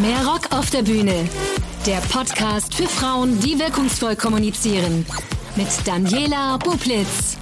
[0.00, 1.28] Mehr Rock auf der Bühne.
[1.86, 5.04] Der Podcast für Frauen, die wirkungsvoll kommunizieren.
[5.56, 7.36] Mit Daniela Bublitz.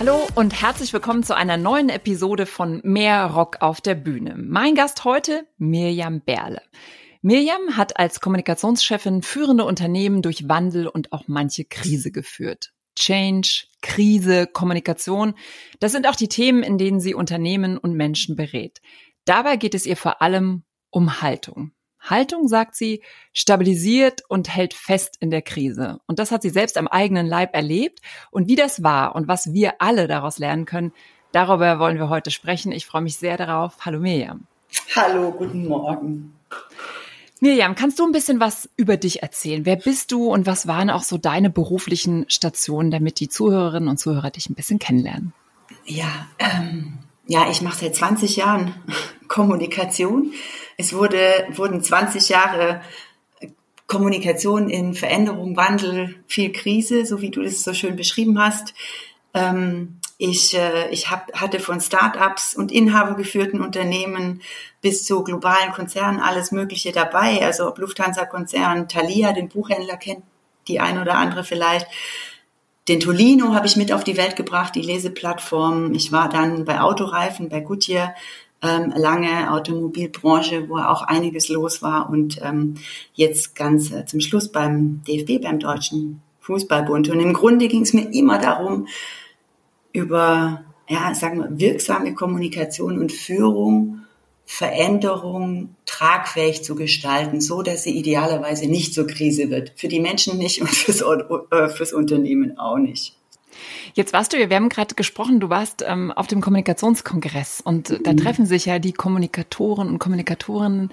[0.00, 4.34] Hallo und herzlich willkommen zu einer neuen Episode von Mehr Rock auf der Bühne.
[4.36, 6.60] Mein Gast heute, Mirjam Berle.
[7.20, 12.72] Mirjam hat als Kommunikationschefin führende Unternehmen durch Wandel und auch manche Krise geführt.
[12.96, 15.34] Change, Krise, Kommunikation,
[15.78, 18.80] das sind auch die Themen, in denen sie Unternehmen und Menschen berät.
[19.24, 21.72] Dabei geht es ihr vor allem um Haltung.
[21.98, 23.02] Haltung, sagt sie,
[23.32, 26.00] stabilisiert und hält fest in der Krise.
[26.06, 28.00] Und das hat sie selbst am eigenen Leib erlebt.
[28.30, 30.92] Und wie das war und was wir alle daraus lernen können,
[31.32, 32.72] darüber wollen wir heute sprechen.
[32.72, 33.78] Ich freue mich sehr darauf.
[33.84, 34.46] Hallo Mirjam.
[34.96, 36.34] Hallo, guten Morgen.
[37.40, 39.64] Mirjam, kannst du ein bisschen was über dich erzählen?
[39.64, 43.98] Wer bist du und was waren auch so deine beruflichen Stationen, damit die Zuhörerinnen und
[43.98, 45.32] Zuhörer dich ein bisschen kennenlernen?
[45.84, 48.74] Ja, ähm, ja, ich mache seit 20 Jahren
[49.28, 50.32] Kommunikation.
[50.76, 52.82] Es wurde, wurden 20 Jahre
[53.86, 58.74] Kommunikation in Veränderung, Wandel, viel Krise, so wie du das so schön beschrieben hast.
[59.34, 64.40] Ähm, ich, äh, ich hab, hatte von Start-ups und inhabergeführten Unternehmen
[64.80, 67.44] bis zu globalen Konzernen alles Mögliche dabei.
[67.44, 70.22] Also ob Lufthansa-Konzern, Thalia, den Buchhändler kennt
[70.68, 71.86] die ein oder andere vielleicht.
[72.88, 75.94] Den Tolino habe ich mit auf die Welt gebracht, die Leseplattform.
[75.94, 78.14] Ich war dann bei Autoreifen, bei Goodyear,
[78.60, 82.74] ähm, lange Automobilbranche, wo auch einiges los war und ähm,
[83.14, 87.08] jetzt ganz äh, zum Schluss beim DFB, beim Deutschen Fußballbund.
[87.08, 88.86] Und im Grunde ging es mir immer darum,
[89.92, 94.01] über, ja, sagen wir, wirksame Kommunikation und Führung
[94.44, 99.72] Veränderung tragfähig zu gestalten, so dass sie idealerweise nicht zur Krise wird.
[99.76, 103.16] Für die Menschen nicht und fürs, äh, fürs Unternehmen auch nicht.
[103.94, 107.90] Jetzt warst du ja, wir haben gerade gesprochen, du warst ähm, auf dem Kommunikationskongress und
[107.90, 108.02] mhm.
[108.02, 110.90] da treffen sich ja die Kommunikatoren und Kommunikatorinnen.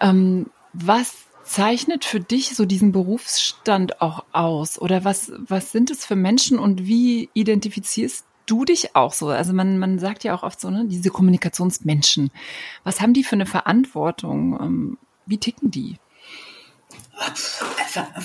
[0.00, 4.80] Ähm, was zeichnet für dich so diesen Berufsstand auch aus?
[4.80, 9.28] Oder was, was sind es für Menschen und wie identifizierst du dich auch so?
[9.28, 12.30] Also man, man sagt ja auch oft so, ne, diese Kommunikationsmenschen.
[12.84, 14.58] Was haben die für eine Verantwortung?
[14.60, 15.96] Ähm, wie ticken die?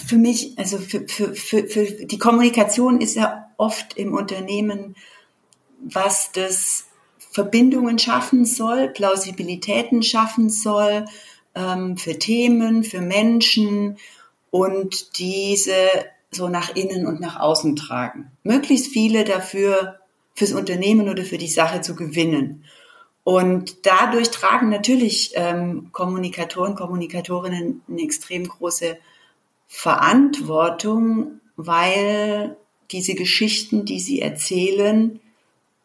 [0.08, 4.96] Für mich, also für, für, für, für die Kommunikation ist ja oft im Unternehmen,
[5.80, 6.86] was das
[7.18, 11.06] Verbindungen schaffen soll, Plausibilitäten schaffen soll,
[11.54, 13.98] ähm, für Themen, für Menschen
[14.52, 15.76] und diese
[16.32, 18.32] so nach innen und nach außen tragen.
[18.44, 20.00] Möglichst viele dafür
[20.36, 22.64] fürs Unternehmen oder für die Sache zu gewinnen.
[23.24, 28.98] Und dadurch tragen natürlich ähm, Kommunikatoren, Kommunikatorinnen eine extrem große
[29.68, 32.56] Verantwortung, weil
[32.92, 35.20] diese Geschichten, die sie erzählen,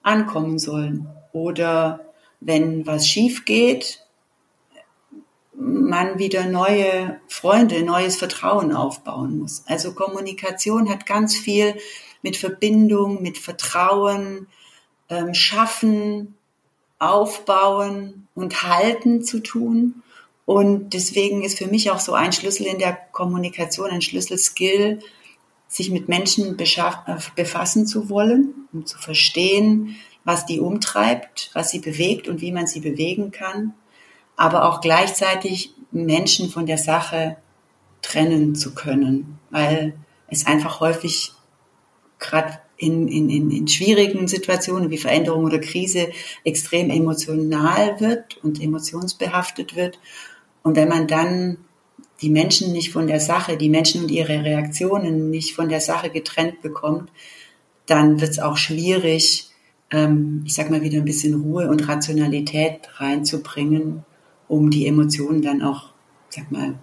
[0.03, 1.09] ankommen sollen.
[1.33, 2.01] Oder
[2.41, 4.05] wenn was schief geht,
[5.55, 9.63] man wieder neue Freunde, neues Vertrauen aufbauen muss.
[9.67, 11.75] Also Kommunikation hat ganz viel
[12.23, 14.47] mit Verbindung, mit Vertrauen,
[15.09, 16.37] ähm, Schaffen,
[16.99, 20.03] Aufbauen und Halten zu tun.
[20.45, 25.01] Und deswegen ist für mich auch so ein Schlüssel in der Kommunikation, ein Schlüsselskill,
[25.69, 31.79] sich mit Menschen äh, befassen zu wollen, um zu verstehen, was die umtreibt, was sie
[31.79, 33.75] bewegt und wie man sie bewegen kann,
[34.37, 37.37] aber auch gleichzeitig Menschen von der Sache
[38.03, 39.95] trennen zu können, weil
[40.29, 41.33] es einfach häufig
[42.21, 46.09] gerade in, in, in, in schwierigen Situationen wie Veränderung oder Krise
[46.45, 49.99] extrem emotional wird und emotionsbehaftet wird.
[50.63, 51.59] Und wenn man dann
[52.23, 56.11] die Menschen nicht von der Sache, die Menschen und ihre Reaktionen nicht von der Sache
[56.11, 57.11] getrennt bekommt,
[57.87, 59.51] dann wird es auch schwierig,
[59.91, 64.05] ähm, ich sag mal wieder ein bisschen Ruhe und Rationalität reinzubringen,
[64.49, 65.91] um die Emotionen dann auch,
[66.29, 66.79] sag mal,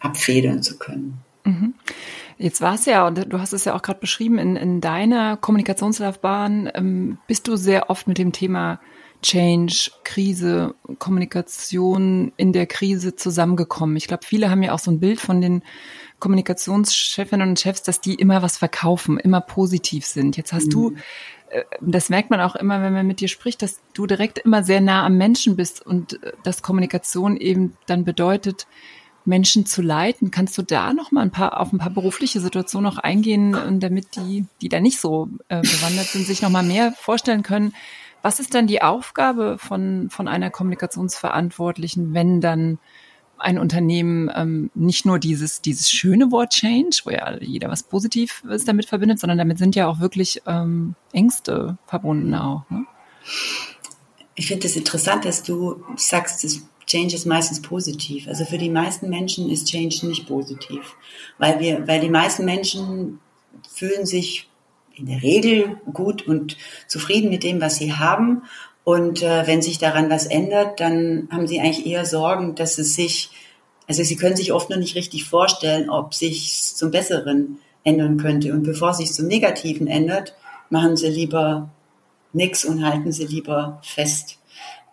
[0.00, 1.18] abfedern zu können.
[1.44, 1.74] Mhm.
[2.38, 5.36] Jetzt war es ja, und du hast es ja auch gerade beschrieben, in, in deiner
[5.36, 8.80] Kommunikationslaufbahn ähm, bist du sehr oft mit dem Thema
[9.22, 13.96] Change, Krise, Kommunikation in der Krise zusammengekommen.
[13.96, 15.62] Ich glaube, viele haben ja auch so ein Bild von den
[16.18, 20.36] Kommunikationschefinnen und Chefs, dass die immer was verkaufen, immer positiv sind.
[20.36, 20.70] Jetzt hast mhm.
[20.70, 20.94] du,
[21.50, 24.62] äh, das merkt man auch immer, wenn man mit dir spricht, dass du direkt immer
[24.62, 28.66] sehr nah am Menschen bist und äh, dass Kommunikation eben dann bedeutet,
[29.24, 30.30] Menschen zu leiten.
[30.30, 34.16] Kannst du da noch mal ein paar auf ein paar berufliche Situationen noch eingehen, damit
[34.16, 37.74] die, die da nicht so äh, bewandert sind, sich noch mal mehr vorstellen können?
[38.22, 42.78] Was ist dann die Aufgabe von von einer Kommunikationsverantwortlichen, wenn dann
[43.36, 48.42] ein Unternehmen ähm, nicht nur dieses dieses schöne Wort Change, wo ja jeder was Positives
[48.64, 52.62] damit verbindet, sondern damit sind ja auch wirklich ähm, Ängste verbunden auch.
[52.70, 52.86] Ne?
[54.36, 58.28] Ich finde es das interessant, dass du sagst, dass Change ist meistens positiv.
[58.28, 60.96] Also für die meisten Menschen ist Change nicht positiv,
[61.38, 63.20] weil wir, weil die meisten Menschen
[63.72, 64.48] fühlen sich
[64.96, 68.42] in der Regel gut und zufrieden mit dem, was sie haben.
[68.84, 72.94] Und äh, wenn sich daran was ändert, dann haben sie eigentlich eher Sorgen, dass es
[72.94, 73.30] sich,
[73.88, 78.52] also sie können sich oft noch nicht richtig vorstellen, ob sich zum Besseren ändern könnte.
[78.52, 80.34] Und bevor sich zum Negativen ändert,
[80.70, 81.70] machen sie lieber
[82.32, 84.38] nichts und halten sie lieber fest.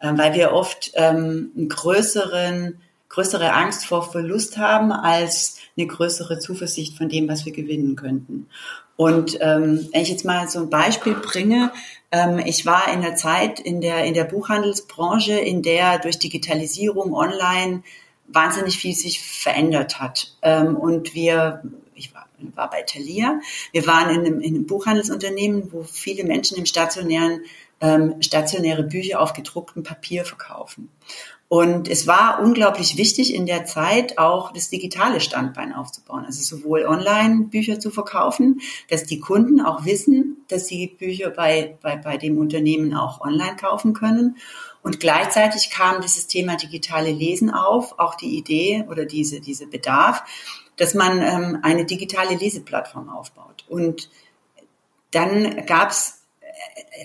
[0.02, 6.40] Ähm, weil wir oft ähm, einen größeren, größere Angst vor Verlust haben als eine größere
[6.40, 8.48] Zuversicht von dem, was wir gewinnen könnten.
[8.96, 11.72] Und ähm, wenn ich jetzt mal so ein Beispiel bringe,
[12.12, 17.14] ähm, ich war in der Zeit in der, in der Buchhandelsbranche, in der durch Digitalisierung
[17.14, 17.84] online
[18.28, 20.36] wahnsinnig viel sich verändert hat.
[20.42, 21.64] Ähm, und wir,
[21.96, 23.40] ich war, war bei Thalia,
[23.72, 27.42] wir waren in einem, in einem Buchhandelsunternehmen, wo viele Menschen im stationären
[27.82, 30.90] ähm, stationäre Bücher auf gedrucktem Papier verkaufen.
[31.50, 36.24] Und es war unglaublich wichtig in der Zeit auch das digitale Standbein aufzubauen.
[36.26, 41.78] Also sowohl online Bücher zu verkaufen, dass die Kunden auch wissen, dass sie Bücher bei,
[41.82, 44.38] bei, bei dem Unternehmen auch online kaufen können.
[44.82, 50.24] Und gleichzeitig kam dieses Thema digitale Lesen auf, auch die Idee oder diese, diese Bedarf,
[50.78, 53.66] dass man ähm, eine digitale Leseplattform aufbaut.
[53.68, 54.10] Und
[55.12, 56.21] dann gab es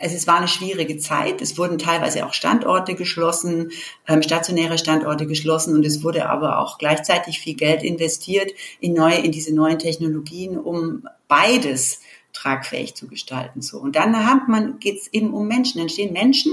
[0.00, 1.40] also es war eine schwierige Zeit.
[1.40, 3.70] Es wurden teilweise auch Standorte geschlossen,
[4.06, 9.18] ähm, stationäre Standorte geschlossen und es wurde aber auch gleichzeitig viel Geld investiert in neue,
[9.18, 12.00] in diese neuen Technologien, um beides
[12.32, 13.62] tragfähig zu gestalten.
[13.62, 13.78] So.
[13.78, 15.80] Und dann hat man, geht es eben um Menschen.
[15.80, 16.52] Entstehen Menschen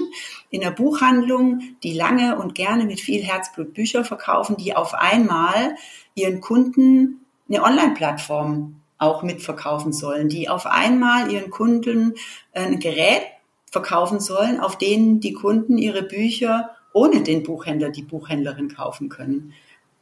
[0.49, 5.75] in der Buchhandlung, die lange und gerne mit viel Herzblut Bücher verkaufen, die auf einmal
[6.15, 12.15] ihren Kunden eine Online-Plattform auch mitverkaufen sollen, die auf einmal ihren Kunden
[12.53, 13.23] ein Gerät
[13.71, 19.53] verkaufen sollen, auf denen die Kunden ihre Bücher ohne den Buchhändler, die Buchhändlerin kaufen können.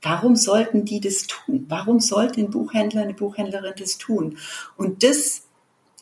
[0.02, 1.66] Warum sollten die das tun?
[1.70, 4.38] Warum sollte ein Buchhändler, eine Buchhändlerin das tun?
[4.76, 5.44] Und das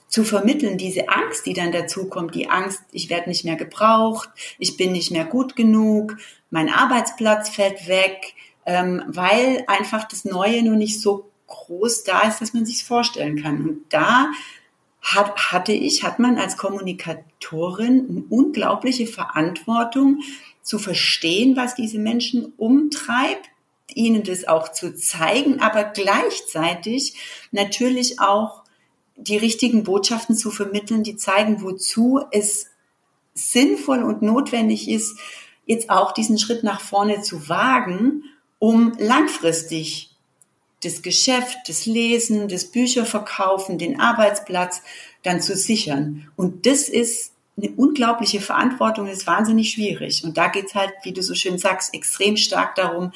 [0.08, 4.30] zu vermitteln, diese Angst, die dann dazu kommt, die Angst, ich werde nicht mehr gebraucht,
[4.58, 6.18] ich bin nicht mehr gut genug,
[6.50, 8.34] mein Arbeitsplatz fällt weg,
[8.66, 13.42] ähm, weil einfach das Neue nur nicht so groß da ist, dass man sich vorstellen
[13.42, 13.68] kann.
[13.68, 14.32] Und da
[15.02, 20.22] hat, hatte ich, hat man als Kommunikatorin eine unglaubliche Verantwortung
[20.62, 23.50] zu verstehen, was diese Menschen umtreibt,
[23.94, 27.16] ihnen das auch zu zeigen, aber gleichzeitig
[27.52, 28.64] natürlich auch
[29.16, 32.68] die richtigen Botschaften zu vermitteln, die zeigen, wozu es
[33.34, 35.18] sinnvoll und notwendig ist,
[35.66, 38.24] jetzt auch diesen Schritt nach vorne zu wagen,
[38.60, 40.09] um langfristig
[40.84, 44.82] das Geschäft, das Lesen, das Bücherverkaufen, den Arbeitsplatz
[45.24, 46.30] dann zu sichern.
[46.36, 50.24] Und das ist eine unglaubliche Verantwortung, das ist wahnsinnig schwierig.
[50.24, 53.12] Und da geht's halt, wie du so schön sagst, extrem stark darum,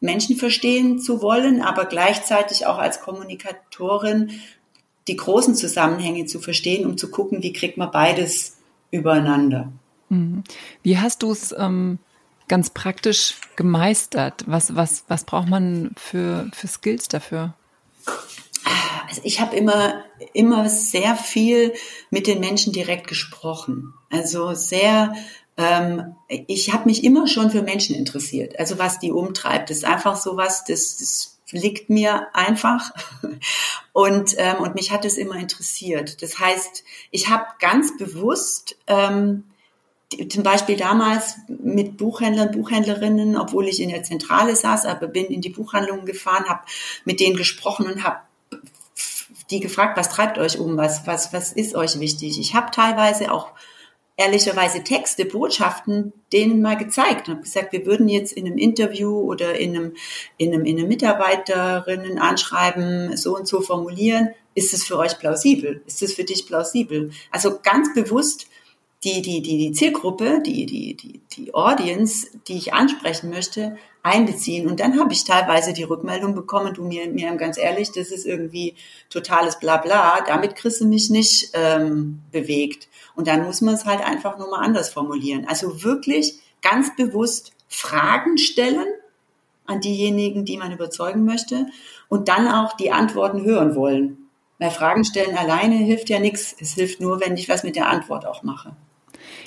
[0.00, 4.32] Menschen verstehen zu wollen, aber gleichzeitig auch als Kommunikatorin
[5.08, 8.58] die großen Zusammenhänge zu verstehen, um zu gucken, wie kriegt man beides
[8.90, 9.72] übereinander.
[10.10, 10.44] Mhm.
[10.82, 11.98] Wie hast du es ähm,
[12.48, 14.44] ganz praktisch gemeistert?
[14.46, 17.54] Was, was, was braucht man für, für Skills dafür?
[19.08, 21.72] Also ich habe immer, immer sehr viel
[22.10, 23.94] mit den Menschen direkt gesprochen.
[24.10, 25.14] Also sehr,
[25.56, 28.58] ähm, ich habe mich immer schon für Menschen interessiert.
[28.58, 32.90] Also was die umtreibt, ist einfach so was, das, das liegt mir einfach
[33.92, 36.22] und ähm, und mich hat es immer interessiert.
[36.22, 39.44] Das heißt, ich habe ganz bewusst ähm,
[40.28, 45.40] zum Beispiel damals mit Buchhändlern, Buchhändlerinnen, obwohl ich in der Zentrale saß, aber bin in
[45.40, 46.60] die Buchhandlungen gefahren, habe
[47.04, 48.18] mit denen gesprochen und habe
[49.50, 52.38] die gefragt, was treibt euch um, was, was, was ist euch wichtig.
[52.38, 53.48] Ich habe teilweise auch
[54.16, 59.18] ehrlicherweise Texte, Botschaften denen mal gezeigt und habe gesagt, wir würden jetzt in einem Interview
[59.18, 59.96] oder in einem,
[60.36, 64.30] in einem, in einem Mitarbeiterinnen anschreiben, so und so formulieren.
[64.54, 65.82] Ist es für euch plausibel?
[65.86, 67.10] Ist es für dich plausibel?
[67.32, 68.46] Also ganz bewusst
[69.04, 74.68] die, die, die, die Zielgruppe, die, die, die, die Audience, die ich ansprechen möchte, einbeziehen.
[74.68, 78.26] Und dann habe ich teilweise die Rückmeldung bekommen, du mir, mir ganz ehrlich, das ist
[78.26, 78.74] irgendwie
[79.10, 82.88] totales Blabla, damit kriegst du mich nicht ähm, bewegt.
[83.14, 85.46] Und dann muss man es halt einfach nur mal anders formulieren.
[85.48, 88.86] Also wirklich ganz bewusst Fragen stellen
[89.66, 91.66] an diejenigen, die man überzeugen möchte
[92.08, 94.28] und dann auch die Antworten hören wollen.
[94.58, 96.54] Weil Fragen stellen alleine hilft ja nichts.
[96.60, 98.76] Es hilft nur, wenn ich was mit der Antwort auch mache.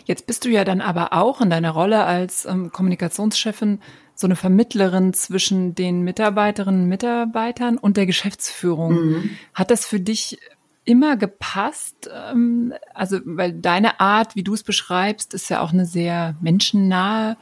[0.07, 3.81] Jetzt bist du ja dann aber auch in deiner Rolle als ähm, Kommunikationschefin
[4.15, 8.93] so eine Vermittlerin zwischen den Mitarbeiterinnen und Mitarbeitern und der Geschäftsführung.
[8.93, 9.29] Mhm.
[9.53, 10.39] Hat das für dich
[10.85, 12.09] immer gepasst?
[12.31, 17.35] Ähm, also, weil deine Art, wie du es beschreibst, ist ja auch eine sehr menschennahe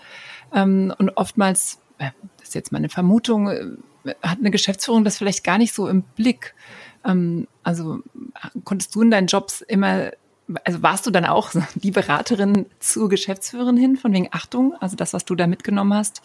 [0.51, 5.43] ähm, und oftmals, äh, das ist jetzt meine Vermutung, äh, hat eine Geschäftsführung das vielleicht
[5.43, 6.55] gar nicht so im Blick.
[7.05, 7.99] Ähm, also
[8.63, 10.09] konntest du in deinen Jobs immer
[10.63, 15.13] also warst du dann auch die Beraterin zur Geschäftsführerin hin, von wegen Achtung, also das,
[15.13, 16.21] was du da mitgenommen hast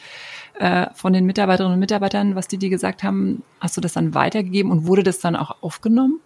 [0.59, 4.15] äh, von den Mitarbeiterinnen und Mitarbeitern, was die dir gesagt haben, hast du das dann
[4.15, 6.21] weitergegeben und wurde das dann auch aufgenommen?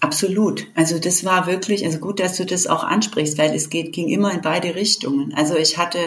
[0.00, 0.66] Absolut.
[0.74, 4.08] Also das war wirklich, also gut, dass du das auch ansprichst, weil es geht, ging
[4.08, 5.32] immer in beide Richtungen.
[5.34, 5.98] Also ich hatte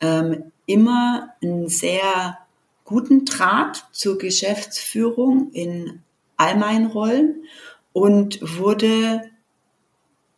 [0.00, 2.38] ähm, immer einen sehr
[2.84, 6.02] guten Draht zur Geschäftsführung in
[6.36, 7.44] all meinen Rollen
[7.92, 9.22] und wurde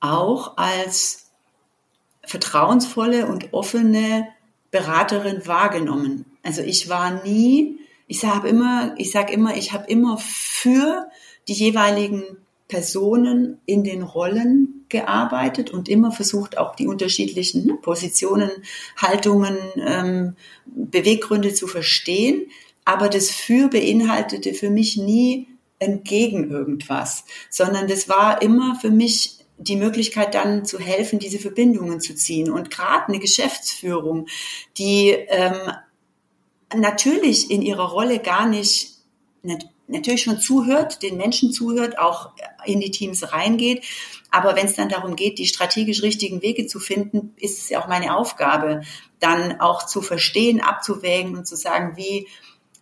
[0.05, 1.31] auch als
[2.23, 4.29] vertrauensvolle und offene
[4.71, 6.27] Beraterin wahrgenommen.
[6.43, 11.07] Also ich war nie, ich sage immer, ich sage immer, ich habe immer für
[11.49, 12.23] die jeweiligen
[12.69, 18.51] Personen in den Rollen gearbeitet und immer versucht, auch die unterschiedlichen ne, Positionen,
[18.97, 22.51] Haltungen, ähm, Beweggründe zu verstehen.
[22.85, 29.44] Aber das Für beinhaltete für mich nie entgegen irgendwas, sondern das war immer für mich
[29.59, 32.51] die Möglichkeit dann zu helfen, diese Verbindungen zu ziehen.
[32.51, 34.27] Und gerade eine Geschäftsführung,
[34.79, 35.73] die ähm,
[36.77, 38.91] natürlich in ihrer Rolle gar nicht,
[39.87, 42.33] natürlich schon zuhört, den Menschen zuhört, auch
[42.65, 43.85] in die Teams reingeht.
[44.31, 47.81] Aber wenn es dann darum geht, die strategisch richtigen Wege zu finden, ist es ja
[47.83, 48.83] auch meine Aufgabe,
[49.21, 52.27] dann auch zu verstehen, abzuwägen und zu sagen, wie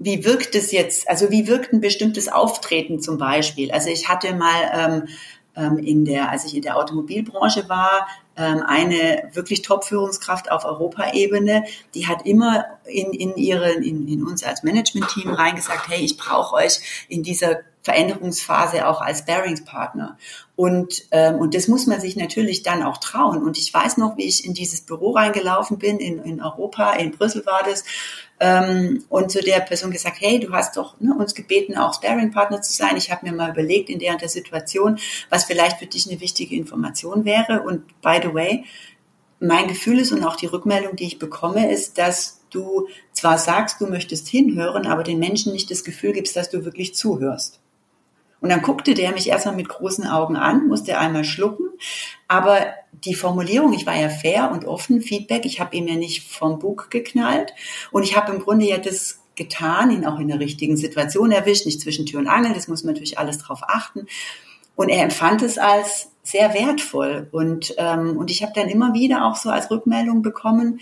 [0.05, 3.71] wie wirkt es jetzt, also wie wirkt ein bestimmtes Auftreten zum Beispiel?
[3.71, 5.09] Also ich hatte mal ähm,
[5.57, 8.07] ähm, in der, als ich in der Automobilbranche war,
[8.37, 14.43] ähm, eine wirklich Top-Führungskraft auf Europaebene, die hat immer in, in ihren, in, in uns
[14.43, 20.17] als Management-Team reingesagt, hey, ich brauche euch in dieser Veränderungsphase auch als Bearingspartner.
[20.55, 23.43] Und, ähm, und das muss man sich natürlich dann auch trauen.
[23.43, 27.11] Und ich weiß noch, wie ich in dieses Büro reingelaufen bin, in, in Europa, in
[27.11, 27.85] Brüssel war das,
[28.43, 32.61] ähm, und zu der Person gesagt, hey, du hast doch ne, uns gebeten, auch Sparing-Partner
[32.61, 32.97] zu sein.
[32.97, 34.99] Ich habe mir mal überlegt in der und der Situation,
[35.31, 37.63] was vielleicht für dich eine wichtige Information wäre.
[37.63, 38.65] Und by the way,
[39.39, 43.81] mein Gefühl ist und auch die Rückmeldung, die ich bekomme, ist, dass du zwar sagst,
[43.81, 47.62] du möchtest hinhören, aber den Menschen nicht das Gefühl gibst, dass du wirklich zuhörst.
[48.43, 51.65] Und dann guckte der mich erstmal mit großen Augen an, musste einmal schlucken.
[52.27, 52.59] Aber
[52.93, 56.59] die Formulierung, ich war ja fair und offen, Feedback, ich habe ihm ja nicht vom
[56.59, 57.55] Bug geknallt.
[57.93, 61.67] Und ich habe im Grunde ja das getan, ihn auch in der richtigen Situation erwischt,
[61.67, 64.07] nicht zwischen Tür und Angel, das muss man natürlich alles drauf achten.
[64.75, 67.29] Und er empfand es als sehr wertvoll.
[67.31, 70.81] Und, ähm, und ich habe dann immer wieder auch so als Rückmeldung bekommen,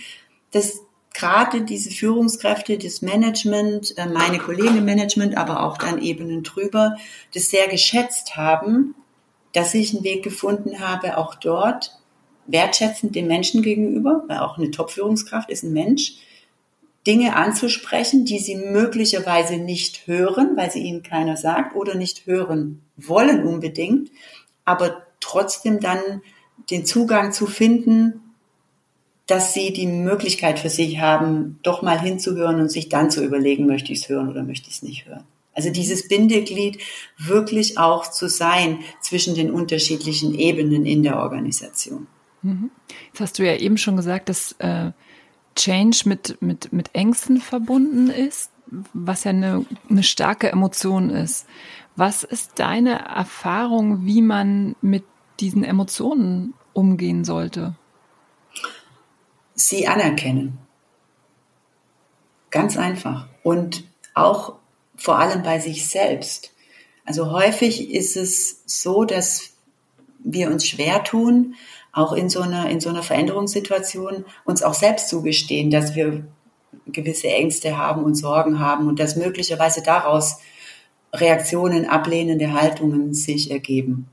[0.50, 0.80] dass
[1.14, 6.96] gerade diese Führungskräfte, das Management, äh, meine Kollegen im Management, aber auch dann Ebenen drüber,
[7.34, 8.94] das sehr geschätzt haben,
[9.52, 11.98] dass ich einen Weg gefunden habe, auch dort
[12.46, 16.14] wertschätzend dem Menschen gegenüber, weil auch eine Top-Führungskraft ist ein Mensch,
[17.06, 22.82] Dinge anzusprechen, die sie möglicherweise nicht hören, weil sie ihnen keiner sagt oder nicht hören
[22.96, 24.10] wollen unbedingt,
[24.64, 26.22] aber trotzdem dann
[26.70, 28.29] den Zugang zu finden,
[29.30, 33.66] dass sie die Möglichkeit für sich haben, doch mal hinzuhören und sich dann zu überlegen,
[33.66, 35.24] möchte ich es hören oder möchte ich es nicht hören.
[35.54, 36.78] Also dieses Bindeglied
[37.18, 42.06] wirklich auch zu sein zwischen den unterschiedlichen Ebenen in der Organisation.
[42.42, 42.70] Mhm.
[43.08, 44.92] Jetzt hast du ja eben schon gesagt, dass äh,
[45.56, 48.50] Change mit, mit, mit Ängsten verbunden ist,
[48.92, 51.46] was ja eine, eine starke Emotion ist.
[51.96, 55.04] Was ist deine Erfahrung, wie man mit
[55.40, 57.74] diesen Emotionen umgehen sollte?
[59.68, 60.58] Sie anerkennen.
[62.50, 63.28] Ganz einfach.
[63.42, 64.54] Und auch
[64.96, 66.52] vor allem bei sich selbst.
[67.04, 69.54] Also häufig ist es so, dass
[70.18, 71.54] wir uns schwer tun,
[71.92, 76.24] auch in so einer, in so einer Veränderungssituation uns auch selbst zugestehen, dass wir
[76.86, 80.38] gewisse Ängste haben und Sorgen haben und dass möglicherweise daraus
[81.12, 84.08] Reaktionen, ablehnende Haltungen sich ergeben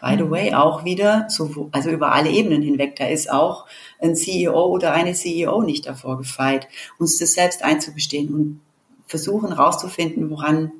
[0.00, 3.66] by the way, auch wieder, so, also über alle Ebenen hinweg, da ist auch
[4.00, 8.60] ein CEO oder eine CEO nicht davor gefeit, uns das selbst einzugestehen und
[9.06, 10.72] versuchen rauszufinden, woran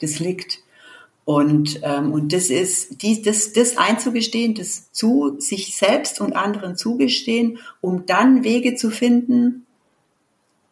[0.00, 0.60] das liegt.
[1.24, 6.76] Und, ähm, und das ist, die, das, das einzugestehen, das zu sich selbst und anderen
[6.76, 9.66] zugestehen, um dann Wege zu finden,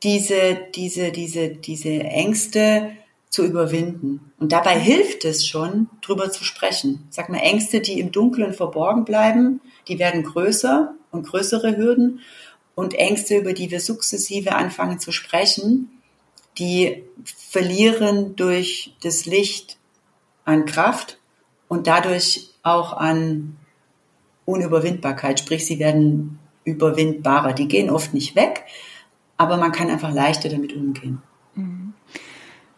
[0.05, 2.93] diese, diese, diese, diese Ängste
[3.35, 4.33] zu überwinden.
[4.39, 7.09] Und dabei hilft es schon, drüber zu sprechen.
[7.11, 12.21] Sag mal, Ängste, die im Dunkeln verborgen bleiben, die werden größer und größere Hürden.
[12.77, 15.91] Und Ängste, über die wir sukzessive anfangen zu sprechen,
[16.59, 19.79] die verlieren durch das Licht
[20.45, 21.19] an Kraft
[21.67, 23.57] und dadurch auch an
[24.45, 27.53] Unüberwindbarkeit, sprich sie werden überwindbarer.
[27.53, 28.63] Die gehen oft nicht weg,
[29.37, 31.21] aber man kann einfach leichter damit umgehen.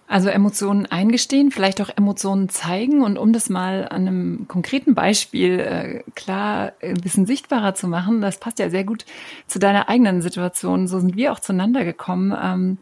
[0.09, 5.59] Also Emotionen eingestehen, vielleicht auch Emotionen zeigen und um das mal an einem konkreten Beispiel
[5.59, 9.05] äh, klar ein bisschen sichtbarer zu machen, das passt ja sehr gut
[9.49, 10.87] zu deiner eigenen Situation.
[10.87, 12.37] So sind wir auch zueinander gekommen.
[12.41, 12.79] Ähm,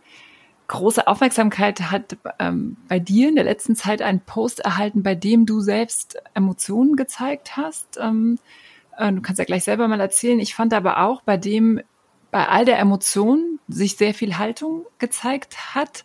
[0.68, 5.46] große Aufmerksamkeit hat ähm, bei dir in der letzten Zeit ein Post erhalten, bei dem
[5.46, 7.98] du selbst Emotionen gezeigt hast.
[8.02, 8.38] Ähm,
[8.98, 10.40] äh, du kannst ja gleich selber mal erzählen.
[10.40, 11.80] Ich fand aber auch, bei dem
[12.30, 16.04] bei all der Emotionen sich sehr viel Haltung gezeigt hat.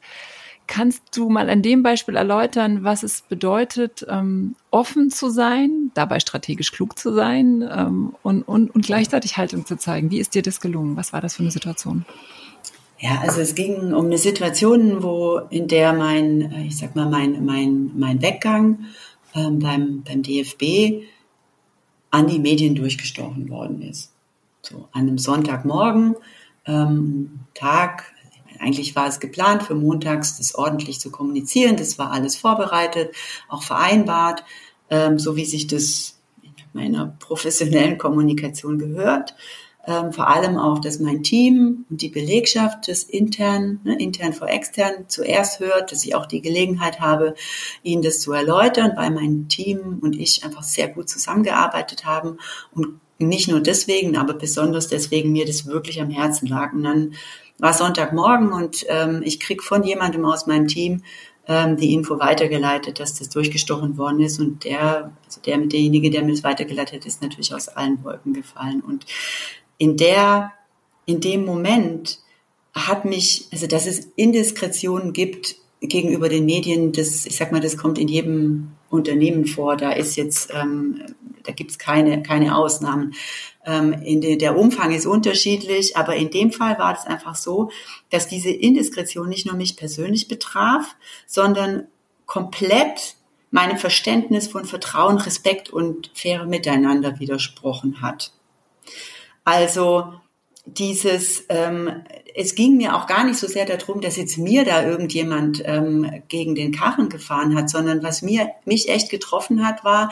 [0.72, 6.20] Kannst du mal an dem Beispiel erläutern, was es bedeutet, ähm, offen zu sein, dabei
[6.20, 10.12] strategisch klug zu sein ähm, und, und, und gleichzeitig Haltung zu zeigen?
[10.12, 10.96] Wie ist dir das gelungen?
[10.96, 12.06] Was war das für eine Situation?
[13.00, 17.10] Ja, also es ging um eine Situation, wo in der mein, äh, ich sag mal,
[17.10, 18.86] mein, mein, mein Weggang
[19.34, 21.04] ähm, beim, beim DFB
[22.12, 24.12] an die Medien durchgestochen worden ist.
[24.62, 26.16] So an einem Sonntagmorgen,
[26.68, 28.14] ähm, Tag,
[28.60, 31.78] eigentlich war es geplant, für montags das ordentlich zu kommunizieren.
[31.78, 33.16] Das war alles vorbereitet,
[33.48, 34.44] auch vereinbart,
[34.90, 39.36] ähm, so wie sich das in meiner professionellen Kommunikation gehört.
[39.88, 44.50] Ähm, vor allem auch, dass mein Team und die Belegschaft das intern, ne, intern vor
[44.50, 47.34] extern zuerst hört, dass ich auch die Gelegenheit habe,
[47.82, 52.38] ihnen das zu erläutern, weil mein Team und ich einfach sehr gut zusammengearbeitet haben
[52.72, 56.74] und nicht nur deswegen, aber besonders deswegen mir das wirklich am Herzen lag.
[56.74, 57.14] Und dann
[57.60, 61.04] war Sonntagmorgen und ähm, ich krieg von jemandem aus meinem Team
[61.48, 66.24] ähm, die Info weitergeleitet, dass das durchgestochen worden ist und der, also der derjenige, der
[66.24, 69.06] mir das weitergeleitet hat, ist natürlich aus allen Wolken gefallen und
[69.78, 70.54] in der,
[71.06, 72.20] in dem Moment
[72.74, 77.78] hat mich, also dass es Indiskretionen gibt gegenüber den Medien, das, ich sag mal, das
[77.78, 79.78] kommt in jedem Unternehmen vor.
[79.78, 81.02] Da ist jetzt, ähm,
[81.50, 83.16] da gibt's keine, keine Ausnahmen.
[83.66, 87.72] Ähm, de, der Umfang ist unterschiedlich, aber in dem Fall war es einfach so,
[88.12, 91.88] dass diese Indiskretion nicht nur mich persönlich betraf, sondern
[92.28, 93.16] komplett
[93.50, 98.32] meinem Verständnis von Vertrauen, Respekt und faire Miteinander widersprochen hat.
[99.44, 100.14] Also
[100.78, 102.04] dieses, ähm,
[102.36, 106.24] es ging mir auch gar nicht so sehr darum, dass jetzt mir da irgendjemand ähm,
[106.28, 110.12] gegen den Karren gefahren hat, sondern was mir mich echt getroffen hat, war,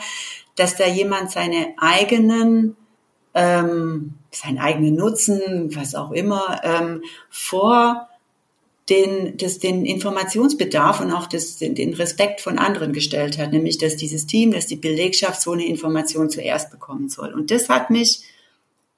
[0.56, 2.76] dass da jemand seine eigenen
[3.34, 8.08] ähm, seinen eigenen Nutzen, was auch immer, ähm, vor
[8.88, 13.78] den, das, den Informationsbedarf und auch das, den, den Respekt von anderen gestellt hat, nämlich
[13.78, 17.32] dass dieses Team, dass die Belegschaft so eine Information zuerst bekommen soll.
[17.34, 18.22] Und das hat mich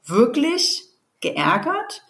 [0.06, 0.84] wirklich
[1.20, 2.02] geärgert.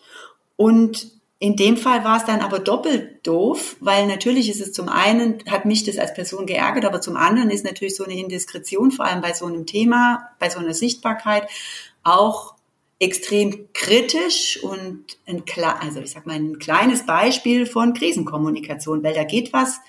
[0.56, 4.90] Und in dem Fall war es dann aber doppelt doof, weil natürlich ist es zum
[4.90, 8.90] einen, hat mich das als Person geärgert, aber zum anderen ist natürlich so eine Indiskretion,
[8.90, 11.48] vor allem bei so einem Thema, bei so einer Sichtbarkeit,
[12.02, 12.54] auch
[12.98, 15.42] extrem kritisch und ein,
[15.80, 19.80] also ich sag mal ein kleines Beispiel von Krisenkommunikation, weil da geht was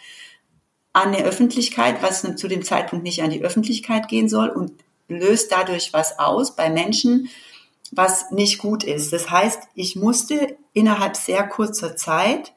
[0.93, 4.71] an der Öffentlichkeit, was zu dem Zeitpunkt nicht an die Öffentlichkeit gehen soll und
[5.10, 7.29] löst dadurch was aus bei Menschen,
[7.91, 9.13] was nicht gut ist.
[9.13, 12.54] Das heißt, ich musste innerhalb sehr kurzer Zeit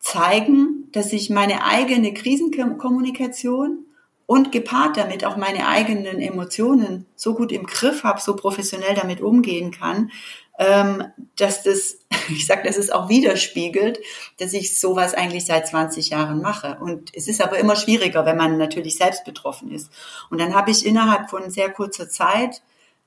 [0.00, 3.86] zeigen, dass ich meine eigene Krisenkommunikation
[4.26, 9.20] und gepaart damit auch meine eigenen Emotionen so gut im Griff habe, so professionell damit
[9.20, 10.10] umgehen kann,
[10.58, 11.04] ähm,
[11.36, 14.00] dass das, ich sage, dass es auch widerspiegelt,
[14.38, 16.78] dass ich sowas eigentlich seit 20 Jahren mache.
[16.80, 19.90] Und es ist aber immer schwieriger, wenn man natürlich selbst betroffen ist.
[20.30, 22.62] Und dann habe ich innerhalb von sehr kurzer Zeit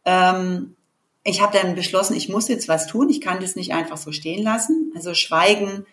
[0.06, 0.77] ähm,
[1.28, 3.10] ich habe dann beschlossen, ich muss jetzt was tun.
[3.10, 4.94] Ich kann das nicht einfach so stehen lassen.
[4.96, 5.86] Also Schweigen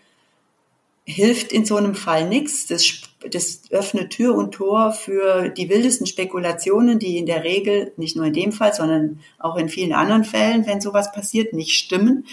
[1.04, 2.66] hilft in so einem Fall nichts.
[2.68, 2.84] Das,
[3.28, 8.26] das öffnet Tür und Tor für die wildesten Spekulationen, die in der Regel, nicht nur
[8.26, 12.26] in dem Fall, sondern auch in vielen anderen Fällen, wenn sowas passiert, nicht stimmen.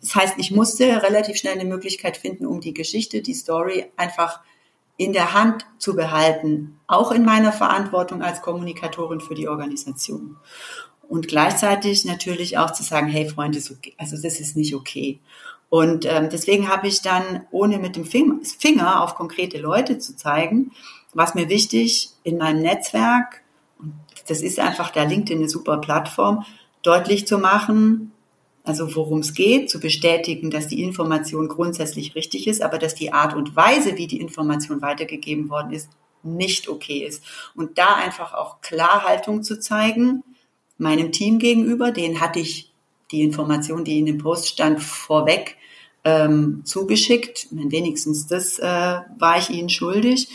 [0.00, 4.40] Das heißt, ich musste relativ schnell eine Möglichkeit finden, um die Geschichte, die Story einfach
[4.96, 10.36] in der Hand zu behalten, auch in meiner Verantwortung als Kommunikatorin für die Organisation
[11.08, 13.58] und gleichzeitig natürlich auch zu sagen, hey Freunde,
[13.98, 15.20] also das ist nicht okay.
[15.68, 20.72] Und ähm, deswegen habe ich dann, ohne mit dem Finger auf konkrete Leute zu zeigen,
[21.12, 23.42] was mir wichtig in meinem Netzwerk,
[24.28, 26.44] das ist einfach da LinkedIn eine super Plattform,
[26.82, 28.12] deutlich zu machen,
[28.64, 33.12] also worum es geht, zu bestätigen, dass die Information grundsätzlich richtig ist, aber dass die
[33.12, 35.88] Art und Weise, wie die Information weitergegeben worden ist,
[36.22, 37.22] nicht okay ist.
[37.54, 40.24] Und da einfach auch Klarhaltung zu zeigen,
[40.78, 41.90] meinem Team gegenüber.
[41.90, 42.72] Den hatte ich
[43.10, 45.56] die Information, die in dem Post stand, vorweg
[46.04, 47.48] ähm, zugeschickt.
[47.50, 50.28] Wenigstens das äh, war ich ihnen schuldig.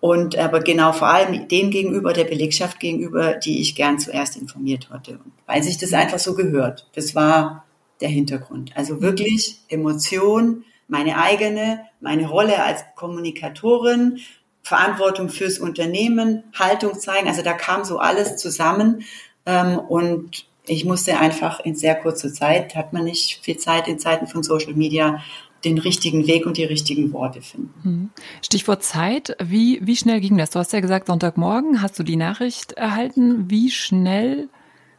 [0.00, 4.90] Und aber genau vor allem dem gegenüber, der Belegschaft gegenüber, die ich gern zuerst informiert
[4.90, 5.18] hatte.
[5.46, 6.86] Weil sich das einfach so gehört.
[6.94, 7.64] Das war
[8.00, 8.72] der Hintergrund.
[8.76, 14.20] Also wirklich Emotion, meine eigene, meine Rolle als Kommunikatorin,
[14.62, 17.26] Verantwortung fürs Unternehmen, Haltung zeigen.
[17.26, 19.02] Also da kam so alles zusammen.
[19.48, 23.98] Ähm, und ich musste einfach in sehr kurzer Zeit, hat man nicht viel Zeit in
[23.98, 25.22] Zeiten von Social Media,
[25.64, 27.72] den richtigen Weg und die richtigen Worte finden.
[27.82, 28.10] Mhm.
[28.42, 29.36] Stichwort Zeit.
[29.42, 30.50] Wie, wie schnell ging das?
[30.50, 33.50] Du hast ja gesagt, Sonntagmorgen hast du die Nachricht erhalten.
[33.50, 34.48] Wie schnell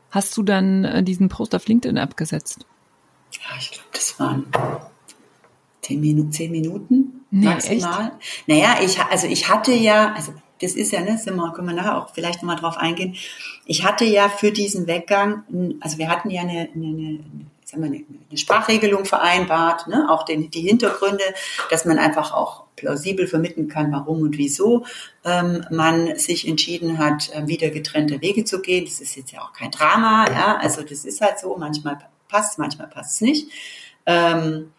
[0.10, 2.66] hast du dann äh, diesen Post auf LinkedIn abgesetzt?
[3.32, 4.48] Ja, ich glaube, das waren
[5.82, 8.12] zehn Minuten, zehn Minuten nee, maximal.
[8.20, 8.48] Echt?
[8.48, 11.76] Naja, ich, also ich hatte ja, also das ist ja, ne, sind wir, können wir
[11.76, 13.16] nachher auch vielleicht nochmal drauf eingehen.
[13.66, 17.20] Ich hatte ja für diesen Weggang, also wir hatten ja eine, eine, eine
[17.70, 20.08] sagen wir, eine Sprachregelung vereinbart, ne?
[20.10, 21.24] auch den, die Hintergründe,
[21.70, 24.86] dass man einfach auch plausibel vermitteln kann, warum und wieso
[25.24, 28.86] ähm, man sich entschieden hat, äh, wieder getrennte Wege zu gehen.
[28.86, 32.58] Das ist jetzt ja auch kein Drama, ja, also das ist halt so, manchmal passt,
[32.58, 33.52] manchmal passt es nicht.
[34.06, 34.72] Ähm,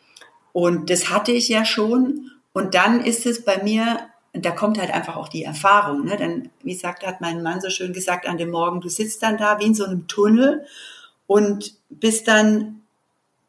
[0.53, 2.31] und das hatte ich ja schon.
[2.53, 4.01] Und dann ist es bei mir,
[4.33, 6.05] da kommt halt einfach auch die Erfahrung.
[6.05, 6.17] Ne?
[6.17, 9.39] Dann, wie sagt, hat mein Mann so schön gesagt an dem Morgen, du sitzt dann
[9.39, 10.65] da wie in so einem Tunnel
[11.27, 12.83] und bist dann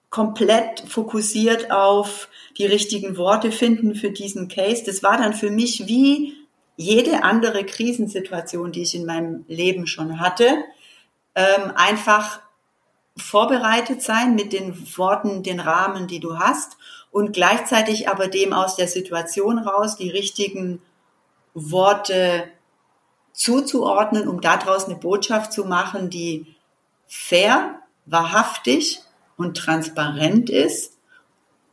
[0.09, 4.83] komplett fokussiert auf die richtigen Worte finden für diesen Case.
[4.85, 6.33] Das war dann für mich wie
[6.75, 10.63] jede andere Krisensituation, die ich in meinem Leben schon hatte,
[11.35, 12.41] ähm, einfach
[13.15, 16.77] vorbereitet sein mit den Worten, den Rahmen, die du hast
[17.11, 20.81] und gleichzeitig aber dem aus der Situation raus die richtigen
[21.53, 22.45] Worte
[23.33, 26.45] zuzuordnen, um daraus eine Botschaft zu machen, die
[27.07, 29.01] fair, wahrhaftig
[29.37, 30.97] und transparent ist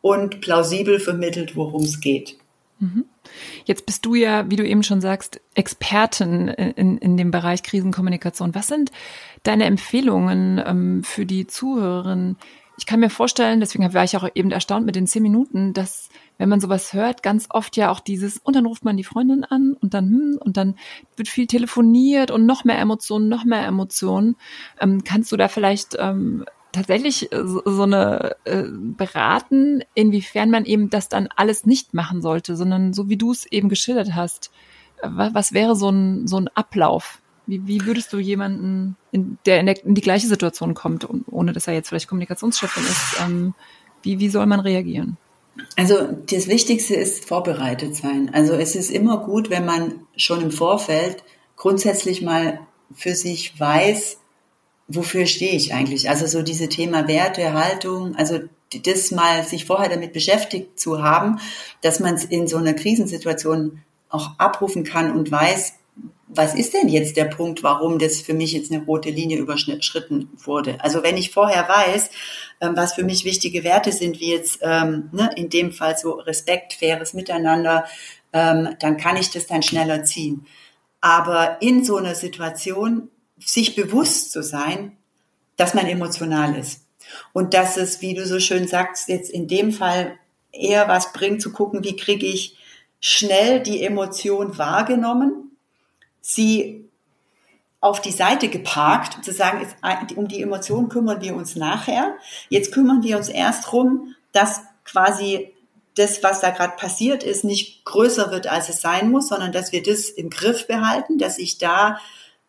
[0.01, 2.38] und plausibel vermittelt, worum es geht.
[2.81, 3.05] Mhm.
[3.64, 8.55] Jetzt bist du ja, wie du eben schon sagst, Expertin in, in dem Bereich Krisenkommunikation.
[8.55, 8.90] Was sind
[9.42, 12.37] deine Empfehlungen ähm, für die Zuhörerinnen?
[12.79, 16.11] Ich kann mir vorstellen, deswegen war ich auch eben erstaunt mit den zehn Minuten, dass
[16.38, 19.43] wenn man sowas hört, ganz oft ja auch dieses, und dann ruft man die Freundin
[19.43, 20.77] an und dann, hm, und dann
[21.17, 24.37] wird viel telefoniert und noch mehr Emotionen, noch mehr Emotionen.
[24.81, 30.64] Ähm, kannst du da vielleicht ähm, tatsächlich äh, so, so eine äh, beraten, inwiefern man
[30.64, 34.53] eben das dann alles nicht machen sollte, sondern so wie du es eben geschildert hast.
[35.03, 37.21] Äh, was, was wäre so ein, so ein Ablauf?
[37.49, 41.55] Wie, wie würdest du jemanden, in, der, in, der in die gleiche Situation kommt, ohne
[41.55, 43.55] dass er jetzt vielleicht Kommunikationschefin ist, ähm,
[44.03, 45.17] wie, wie soll man reagieren?
[45.75, 45.97] Also
[46.31, 48.31] das Wichtigste ist vorbereitet sein.
[48.35, 51.25] Also es ist immer gut, wenn man schon im Vorfeld
[51.57, 52.61] grundsätzlich mal
[52.95, 54.19] für sich weiß,
[54.87, 56.11] wofür stehe ich eigentlich?
[56.11, 58.41] Also so diese Thema Werte, Haltung, also
[58.85, 61.41] das mal sich vorher damit beschäftigt zu haben,
[61.81, 63.81] dass man es in so einer Krisensituation
[64.11, 65.78] auch abrufen kann und weiß,
[66.29, 70.29] was ist denn jetzt der Punkt, warum das für mich jetzt eine rote Linie überschritten
[70.37, 70.77] wurde?
[70.81, 72.11] Also wenn ich vorher weiß,
[72.61, 76.13] ähm, was für mich wichtige Werte sind, wie jetzt ähm, ne, in dem Fall so
[76.13, 77.87] Respekt, faires Miteinander,
[78.33, 80.47] ähm, dann kann ich das dann schneller ziehen.
[81.01, 83.09] Aber in so einer Situation
[83.39, 84.97] sich bewusst zu sein,
[85.57, 86.85] dass man emotional ist.
[87.33, 90.19] Und dass es, wie du so schön sagst, jetzt in dem Fall
[90.53, 92.57] eher was bringt, zu gucken, wie kriege ich
[93.01, 95.48] schnell die Emotion wahrgenommen,
[96.20, 96.88] sie
[97.81, 99.66] auf die Seite geparkt, zu sagen,
[100.16, 102.14] um die Emotion kümmern wir uns nachher.
[102.48, 105.52] Jetzt kümmern wir uns erst drum, dass quasi
[105.94, 109.72] das, was da gerade passiert ist, nicht größer wird, als es sein muss, sondern dass
[109.72, 111.98] wir das im Griff behalten, dass ich da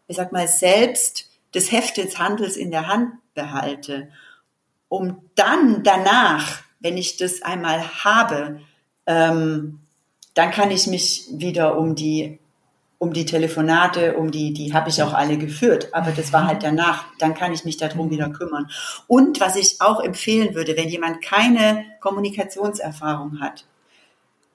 [0.09, 4.09] ich sag mal, selbst das Heft des Handels in der Hand behalte,
[4.89, 8.59] um dann danach, wenn ich das einmal habe,
[9.05, 9.79] ähm,
[10.33, 12.39] dann kann ich mich wieder um die
[12.99, 16.63] um die Telefonate, um die, die habe ich auch alle geführt, aber das war halt
[16.63, 18.69] danach, dann kann ich mich darum wieder kümmern.
[19.07, 23.65] Und was ich auch empfehlen würde, wenn jemand keine Kommunikationserfahrung hat,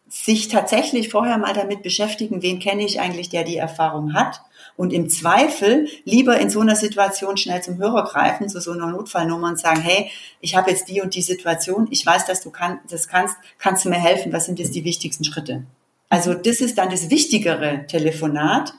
[0.09, 4.43] sich tatsächlich vorher mal damit beschäftigen, wen kenne ich eigentlich, der die Erfahrung hat.
[4.77, 8.89] Und im Zweifel lieber in so einer Situation schnell zum Hörer greifen, zu so einer
[8.89, 12.51] Notfallnummer und sagen, hey, ich habe jetzt die und die Situation, ich weiß, dass du
[12.51, 15.65] kann, das kannst, kannst du mir helfen, was sind jetzt die wichtigsten Schritte?
[16.15, 18.73] Also das ist dann das wichtigere Telefonat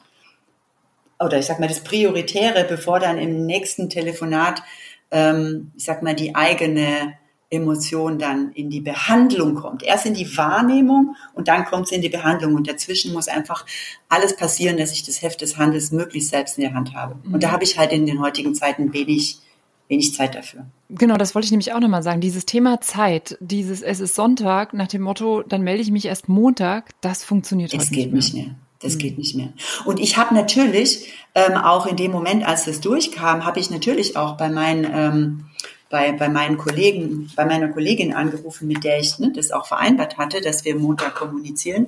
[1.20, 4.64] oder ich sag mal das Prioritäre, bevor dann im nächsten Telefonat,
[5.12, 7.18] ähm, ich sag mal, die eigene
[7.50, 9.84] Emotion dann in die Behandlung kommt.
[9.84, 12.56] Erst in die Wahrnehmung und dann kommt es in die Behandlung.
[12.56, 13.66] Und dazwischen muss einfach
[14.08, 17.18] alles passieren, dass ich das Heft des Handels möglichst selbst in der Hand habe.
[17.26, 17.52] Und da mhm.
[17.52, 19.40] habe ich halt in den heutigen Zeiten wenig,
[19.88, 20.66] wenig Zeit dafür.
[20.90, 22.22] Genau, das wollte ich nämlich auch nochmal sagen.
[22.22, 26.30] Dieses Thema Zeit, dieses Es ist Sonntag nach dem Motto, dann melde ich mich erst
[26.30, 28.56] Montag, das funktioniert es geht nicht mehr.
[28.80, 29.00] Das mhm.
[29.00, 29.50] geht nicht mehr.
[29.86, 34.18] Und ich habe natürlich ähm, auch in dem Moment, als das durchkam, habe ich natürlich
[34.18, 35.46] auch bei meinen ähm,
[35.90, 40.18] bei, bei meinen Kollegen, bei meiner Kollegin angerufen, mit der ich ne, das auch vereinbart
[40.18, 41.88] hatte, dass wir Montag kommunizieren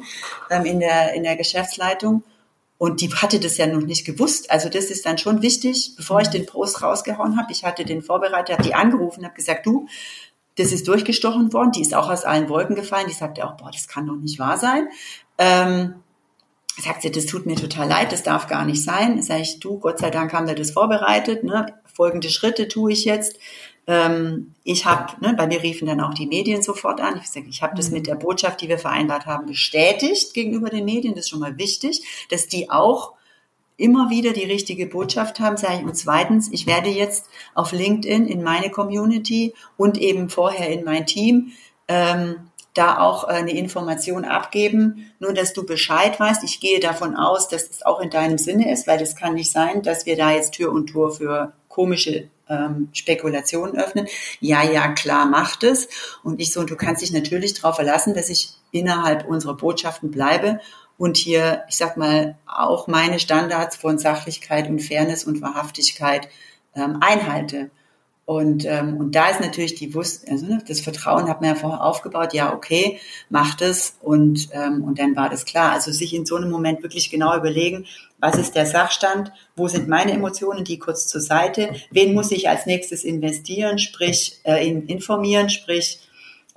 [0.49, 2.23] ähm, in der in der Geschäftsleitung.
[2.77, 4.51] Und die hatte das ja noch nicht gewusst.
[4.51, 7.51] Also das ist dann schon wichtig, bevor ich den Post rausgehauen habe.
[7.51, 9.87] Ich hatte den vorbereitet, habe die angerufen, habe gesagt, du,
[10.57, 13.07] das ist durchgestochen worden, die ist auch aus allen Wolken gefallen.
[13.07, 14.89] Die sagte auch, boah, das kann doch nicht wahr sein.
[15.37, 15.95] Ähm,
[16.79, 19.21] sagt sie, das tut mir total leid, das darf gar nicht sein.
[19.21, 21.43] Sag ich, du, Gott sei Dank haben wir das vorbereitet.
[21.43, 21.73] Ne?
[21.93, 23.37] Folgende Schritte tue ich jetzt.
[23.87, 27.21] Ähm, ich habe, ne, bei mir riefen dann auch die Medien sofort an.
[27.23, 27.95] Ich ich habe das mhm.
[27.95, 31.15] mit der Botschaft, die wir vereinbart haben, bestätigt gegenüber den Medien.
[31.15, 33.13] Das ist schon mal wichtig, dass die auch
[33.77, 35.83] immer wieder die richtige Botschaft haben, sage ich.
[35.83, 41.05] Und zweitens, ich werde jetzt auf LinkedIn in meine Community und eben vorher in mein
[41.05, 41.51] Team
[41.87, 46.43] ähm, da auch äh, eine Information abgeben, nur dass du Bescheid weißt.
[46.43, 49.51] Ich gehe davon aus, dass es auch in deinem Sinne ist, weil es kann nicht
[49.51, 54.07] sein, dass wir da jetzt Tür und Tor für komische ähm, Spekulationen öffnen.
[54.39, 55.87] Ja, ja, klar, macht es.
[56.23, 60.11] Und ich so, und du kannst dich natürlich darauf verlassen, dass ich innerhalb unserer Botschaften
[60.11, 60.59] bleibe
[60.97, 66.27] und hier, ich sag mal, auch meine Standards von Sachlichkeit und Fairness und Wahrhaftigkeit
[66.75, 67.69] ähm, einhalte.
[68.27, 71.55] Und, ähm, und da ist natürlich die Wust also ne, das Vertrauen hat man ja
[71.55, 75.71] vorher aufgebaut, ja, okay, macht es und, ähm, und dann war das klar.
[75.71, 77.85] Also sich in so einem Moment wirklich genau überlegen,
[78.19, 82.49] was ist der Sachstand, wo sind meine Emotionen, die kurz zur Seite, wen muss ich
[82.49, 86.01] als nächstes investieren, sprich äh, in, informieren, sprich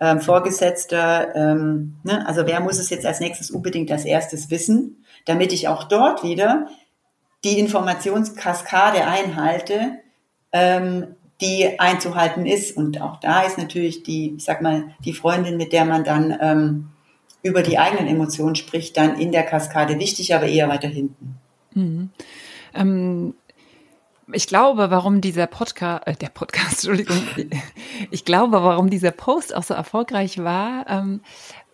[0.00, 5.04] ähm, Vorgesetzter, ähm, ne, also wer muss es jetzt als nächstes unbedingt als erstes wissen,
[5.24, 6.66] damit ich auch dort wieder
[7.44, 10.00] die Informationskaskade einhalte,
[10.50, 12.76] ähm, die einzuhalten ist.
[12.76, 16.36] Und auch da ist natürlich die, ich sag mal, die Freundin, mit der man dann
[16.40, 16.88] ähm,
[17.42, 21.36] über die eigenen Emotionen spricht, dann in der Kaskade wichtig, aber eher weiter hinten.
[21.74, 22.10] Mhm.
[22.74, 23.34] Ähm,
[24.32, 27.22] ich glaube, warum dieser Podcast, äh, der Podcast, Entschuldigung,
[28.10, 31.20] ich glaube, warum dieser Post auch so erfolgreich war, ähm,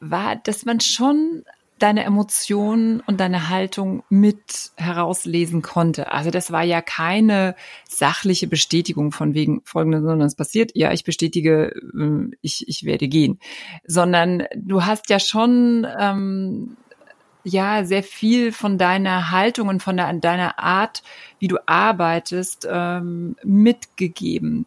[0.00, 1.44] war, dass man schon
[1.78, 6.10] deine Emotionen und deine Haltung mit herauslesen konnte.
[6.10, 7.54] Also das war ja keine
[7.88, 13.08] sachliche Bestätigung von wegen folgendes, sondern es passiert, ja, ich bestätige, äh, ich, ich werde
[13.08, 13.38] gehen.
[13.86, 16.76] Sondern du hast ja schon ähm,
[17.44, 21.02] ja sehr viel von deiner Haltung und von deiner Art,
[21.38, 24.66] wie du arbeitest, ähm, mitgegeben.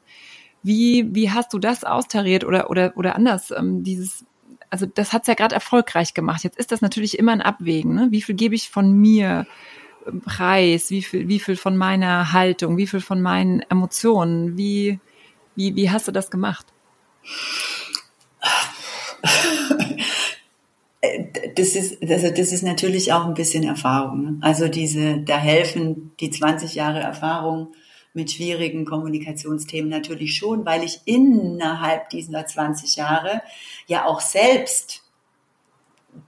[0.62, 4.26] Wie, wie hast du das austariert oder, oder, oder anders, ähm, dieses
[4.70, 6.44] also das hat's ja gerade erfolgreich gemacht.
[6.44, 7.96] Jetzt ist das natürlich immer ein Abwägen.
[7.96, 8.08] Ne?
[8.12, 9.46] Wie viel gebe ich von mir
[10.08, 10.90] ähm, preis?
[10.92, 12.78] Wie viel, wie viel von meiner Haltung?
[12.78, 14.58] Wie viel von meinen Emotionen?
[14.58, 15.00] Wie,
[15.56, 16.68] wie, wie hast du das gemacht?
[21.56, 24.24] Das ist, also das ist natürlich auch ein bisschen Erfahrung.
[24.24, 24.38] Ne?
[24.42, 27.74] Also diese, da helfen die 20 Jahre Erfahrung
[28.14, 33.42] mit schwierigen Kommunikationsthemen natürlich schon, weil ich innerhalb dieser 20 Jahre
[33.88, 35.04] ja auch selbst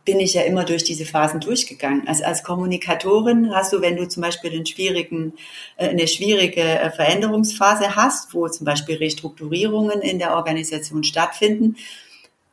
[0.05, 2.07] bin ich ja immer durch diese Phasen durchgegangen.
[2.07, 5.33] Also als Kommunikatorin hast du, wenn du zum Beispiel einen schwierigen,
[5.77, 11.77] äh, eine schwierige äh, Veränderungsphase hast, wo zum Beispiel Restrukturierungen in der Organisation stattfinden,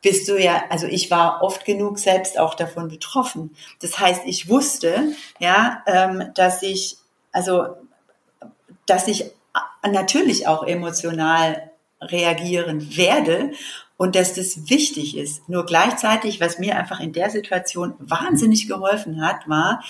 [0.01, 3.55] bist du ja, also ich war oft genug selbst auch davon betroffen.
[3.81, 6.97] Das heißt, ich wusste, ja, ähm, dass ich,
[7.31, 7.67] also
[8.89, 9.31] dass ich
[9.83, 11.71] natürlich auch emotional
[12.01, 13.51] reagieren werde
[13.97, 15.49] und dass das wichtig ist.
[15.49, 19.83] Nur gleichzeitig, was mir einfach in der Situation wahnsinnig geholfen hat, war,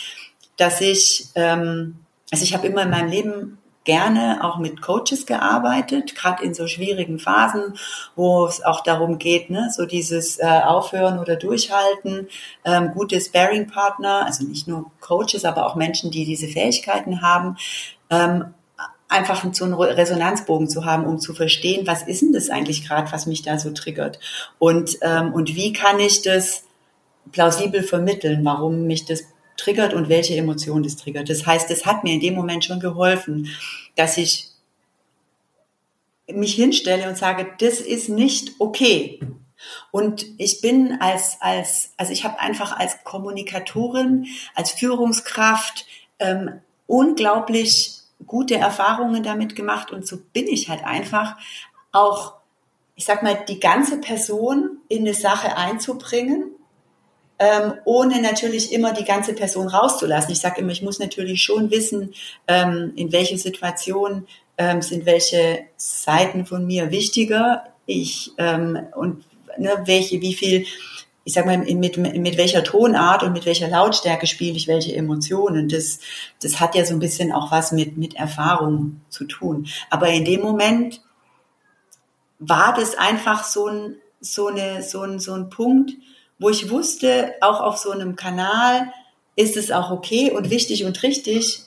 [0.57, 1.99] dass ich, ähm,
[2.31, 6.67] also ich habe immer in meinem Leben gerne auch mit Coaches gearbeitet, gerade in so
[6.67, 7.75] schwierigen Phasen,
[8.15, 12.27] wo es auch darum geht, ne, so dieses äh, Aufhören oder Durchhalten,
[12.65, 17.57] ähm, gute Sparing-Partner, also nicht nur Coaches, aber auch Menschen, die diese Fähigkeiten haben,
[18.09, 18.53] ähm,
[19.09, 23.11] einfach so einen Resonanzbogen zu haben, um zu verstehen, was ist denn das eigentlich gerade,
[23.11, 24.19] was mich da so triggert
[24.59, 26.63] und ähm, und wie kann ich das
[27.31, 29.23] plausibel vermitteln, warum mich das
[29.57, 31.29] triggert und welche Emotion das triggert.
[31.29, 33.49] Das heißt, es hat mir in dem Moment schon geholfen,
[33.95, 34.49] dass ich
[36.31, 39.19] mich hinstelle und sage, das ist nicht okay.
[39.91, 45.85] Und ich bin als, als, also ich habe einfach als Kommunikatorin, als Führungskraft
[46.19, 47.98] ähm, unglaublich
[48.29, 51.35] gute Erfahrungen damit gemacht und so bin ich halt einfach
[51.91, 52.35] auch,
[52.95, 56.51] ich sag mal, die ganze Person in eine Sache einzubringen,
[57.39, 60.31] ähm, ohne natürlich immer die ganze Person rauszulassen.
[60.31, 62.13] Ich sage immer, ich muss natürlich schon wissen,
[62.47, 69.23] ähm, in welcher Situation ähm, sind welche Seiten von mir wichtiger, ich ähm, und
[69.57, 70.65] ne, welche, wie viel
[71.29, 75.69] ich sag mal, mit, mit welcher Tonart und mit welcher Lautstärke spiele ich welche Emotionen.
[75.69, 75.99] Das,
[76.41, 79.67] das hat ja so ein bisschen auch was mit, mit Erfahrung zu tun.
[79.91, 81.01] Aber in dem Moment
[82.39, 85.91] war das einfach so ein, so eine, so ein, so ein Punkt,
[86.39, 88.91] wo ich wusste, auch auf so einem Kanal
[89.35, 91.61] ist es auch okay und wichtig und richtig,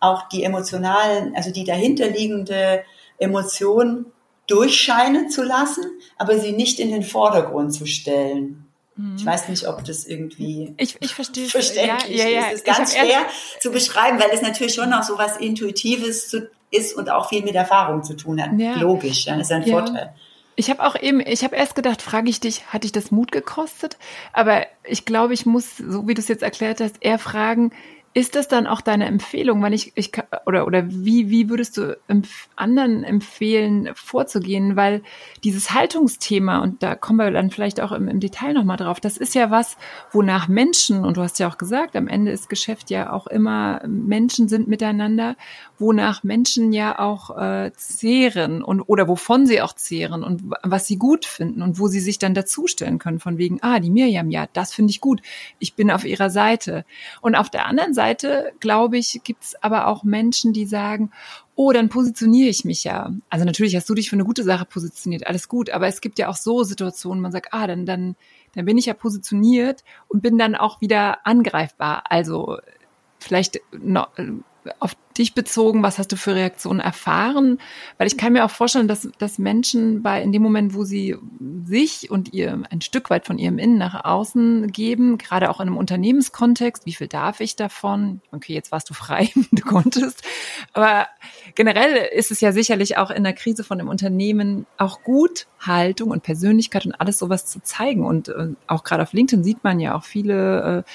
[0.00, 2.82] auch die emotionalen, also die dahinterliegende
[3.18, 4.06] Emotion
[4.46, 5.84] durchscheinen zu lassen,
[6.16, 8.65] aber sie nicht in den Vordergrund zu stellen.
[8.98, 9.26] Ich mhm.
[9.26, 12.40] weiß nicht, ob das irgendwie ich, ich verstehe verständlich ja, ja, ja.
[12.46, 12.46] ist.
[12.46, 13.26] Es ist ganz schwer
[13.60, 16.34] zu beschreiben, weil es natürlich schon noch so was Intuitives
[16.70, 18.58] ist und auch viel mit Erfahrung zu tun hat.
[18.58, 18.76] Ja.
[18.76, 20.14] Logisch, ja, das ist ein Vorteil.
[20.58, 23.30] Ich habe auch eben, ich habe erst gedacht, frage ich dich, hat dich das Mut
[23.30, 23.98] gekostet?
[24.32, 27.72] Aber ich glaube, ich muss, so wie du es jetzt erklärt hast, eher fragen,
[28.16, 30.10] ist das dann auch deine Empfehlung, weil ich, ich
[30.46, 35.02] oder oder wie wie würdest du empf anderen empfehlen vorzugehen, weil
[35.44, 39.00] dieses Haltungsthema und da kommen wir dann vielleicht auch im, im Detail noch mal drauf.
[39.00, 39.76] Das ist ja was,
[40.12, 43.82] wonach Menschen und du hast ja auch gesagt, am Ende ist Geschäft ja auch immer
[43.86, 45.36] Menschen sind miteinander,
[45.78, 50.96] wonach Menschen ja auch äh, zehren und oder wovon sie auch zehren und was sie
[50.96, 54.46] gut finden und wo sie sich dann dazustellen können von wegen ah die Mirjam ja
[54.54, 55.20] das finde ich gut,
[55.58, 56.86] ich bin auf ihrer Seite
[57.20, 61.10] und auf der anderen Seite Seite, glaube ich, gibt es aber auch Menschen, die sagen,
[61.56, 63.12] oh, dann positioniere ich mich ja.
[63.30, 66.18] Also natürlich hast du dich für eine gute Sache positioniert, alles gut, aber es gibt
[66.18, 68.14] ja auch so Situationen, man sagt, ah, dann, dann,
[68.54, 72.04] dann bin ich ja positioniert und bin dann auch wieder angreifbar.
[72.10, 72.58] Also
[73.18, 73.60] vielleicht
[74.78, 77.58] auf dich bezogen, was hast du für Reaktionen erfahren?
[77.98, 81.16] Weil ich kann mir auch vorstellen, dass, dass Menschen bei, in dem Moment, wo sie
[81.64, 85.68] sich und ihr ein Stück weit von ihrem Innen nach außen geben, gerade auch in
[85.68, 88.20] einem Unternehmenskontext, wie viel darf ich davon?
[88.32, 90.22] Okay, jetzt warst du frei, du konntest.
[90.72, 91.06] Aber
[91.54, 96.10] generell ist es ja sicherlich auch in der Krise von einem Unternehmen auch gut, Haltung
[96.10, 98.04] und Persönlichkeit und alles sowas zu zeigen.
[98.04, 100.90] Und äh, auch gerade auf LinkedIn sieht man ja auch viele, äh,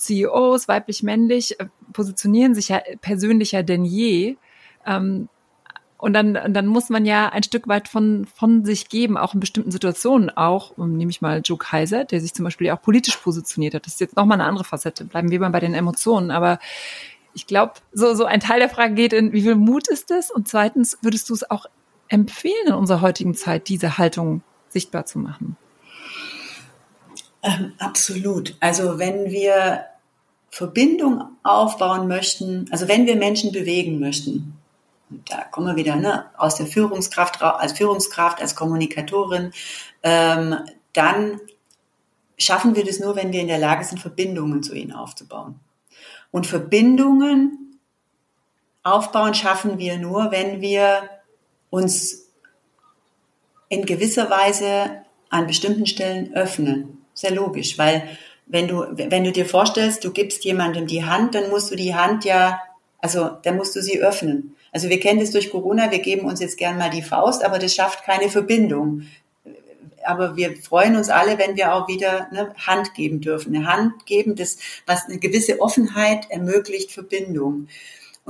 [0.00, 4.36] CEOs, weiblich-männlich, äh, positionieren sich ja persönlicher denn je.
[4.86, 5.28] Ähm,
[5.98, 9.40] und dann, dann muss man ja ein Stück weit von, von sich geben, auch in
[9.40, 10.74] bestimmten Situationen auch.
[10.78, 13.84] Nehme ich mal Joe Kaiser, der sich zum Beispiel auch politisch positioniert hat.
[13.84, 15.04] Das ist jetzt nochmal eine andere Facette.
[15.04, 16.30] Bleiben wir mal bei den Emotionen.
[16.30, 16.58] Aber
[17.34, 20.30] ich glaube, so, so ein Teil der Frage geht in, wie viel Mut ist es?
[20.30, 21.66] Und zweitens, würdest du es auch
[22.08, 25.58] empfehlen in unserer heutigen Zeit, diese Haltung sichtbar zu machen?
[27.42, 28.56] Ähm, absolut.
[28.60, 29.86] Also wenn wir
[30.50, 34.56] Verbindung aufbauen möchten, also wenn wir Menschen bewegen möchten,
[35.28, 39.52] da kommen wir wieder ne, aus der Führungskraft, als Führungskraft, als Kommunikatorin,
[40.02, 40.56] ähm,
[40.92, 41.40] dann
[42.38, 45.60] schaffen wir das nur, wenn wir in der Lage sind, Verbindungen zu ihnen aufzubauen.
[46.30, 47.78] Und Verbindungen
[48.82, 51.08] aufbauen schaffen wir nur, wenn wir
[51.70, 52.28] uns
[53.68, 58.02] in gewisser Weise an bestimmten Stellen öffnen sehr logisch, weil
[58.46, 61.94] wenn du, wenn du dir vorstellst, du gibst jemandem die Hand, dann musst du die
[61.94, 62.60] Hand ja,
[62.98, 64.56] also dann musst du sie öffnen.
[64.72, 67.58] Also wir kennen das durch Corona, wir geben uns jetzt gern mal die Faust, aber
[67.58, 69.02] das schafft keine Verbindung.
[70.04, 73.54] Aber wir freuen uns alle, wenn wir auch wieder eine Hand geben dürfen.
[73.54, 77.68] Eine Hand geben, das, was eine gewisse Offenheit ermöglicht Verbindung.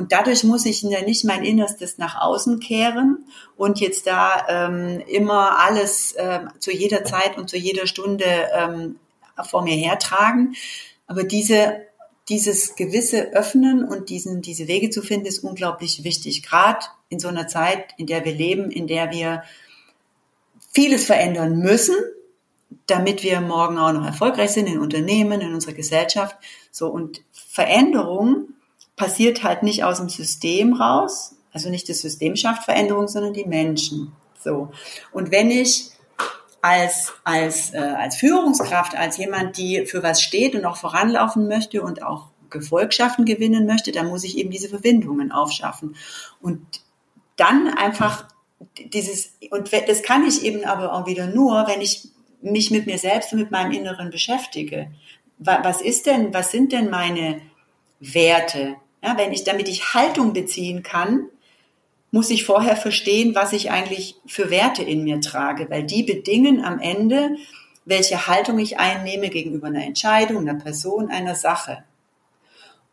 [0.00, 3.26] Und dadurch muss ich ja nicht mein Innerstes nach außen kehren
[3.58, 8.96] und jetzt da ähm, immer alles äh, zu jeder Zeit und zu jeder Stunde ähm,
[9.44, 10.54] vor mir hertragen.
[11.06, 11.82] Aber diese,
[12.30, 16.42] dieses gewisse Öffnen und diesen, diese Wege zu finden, ist unglaublich wichtig.
[16.42, 19.42] Gerade in so einer Zeit, in der wir leben, in der wir
[20.72, 21.96] vieles verändern müssen,
[22.86, 26.36] damit wir morgen auch noch erfolgreich sind in Unternehmen, in unserer Gesellschaft.
[26.70, 28.54] So und Veränderung
[29.00, 31.34] passiert halt nicht aus dem System raus.
[31.54, 34.12] Also nicht das System schafft Veränderung, sondern die Menschen.
[34.44, 34.72] So.
[35.10, 35.90] Und wenn ich
[36.60, 41.80] als, als, äh, als Führungskraft, als jemand, die für was steht und auch voranlaufen möchte
[41.80, 45.96] und auch Gefolgschaften gewinnen möchte, dann muss ich eben diese Verbindungen aufschaffen.
[46.42, 46.60] Und
[47.36, 48.28] dann einfach
[48.92, 52.08] dieses, und das kann ich eben aber auch wieder nur, wenn ich
[52.42, 54.90] mich mit mir selbst und mit meinem Inneren beschäftige.
[55.38, 57.40] Was ist denn, was sind denn meine
[57.98, 58.76] Werte?
[59.02, 61.28] Ja, wenn ich, damit ich Haltung beziehen kann,
[62.10, 66.64] muss ich vorher verstehen, was ich eigentlich für Werte in mir trage, weil die bedingen
[66.64, 67.36] am Ende,
[67.84, 71.84] welche Haltung ich einnehme gegenüber einer Entscheidung, einer Person, einer Sache.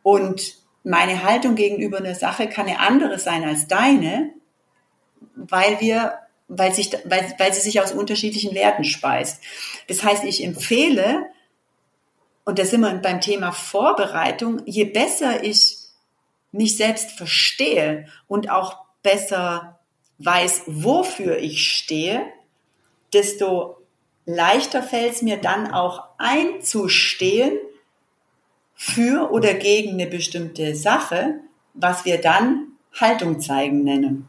[0.03, 4.31] Und meine Haltung gegenüber einer Sache kann eine andere sein als deine,
[5.35, 9.41] weil wir, weil sich, weil, weil sie sich aus unterschiedlichen Werten speist.
[9.87, 11.25] Das heißt, ich empfehle,
[12.45, 15.86] und da sind wir beim Thema Vorbereitung, je besser ich
[16.57, 19.79] mich selbst verstehe und auch besser
[20.17, 22.25] weiß, wofür ich stehe,
[23.13, 23.77] desto
[24.25, 27.57] leichter fällt es mir dann auch einzustehen
[28.73, 31.39] für oder gegen eine bestimmte Sache,
[31.73, 34.27] was wir dann Haltung zeigen nennen.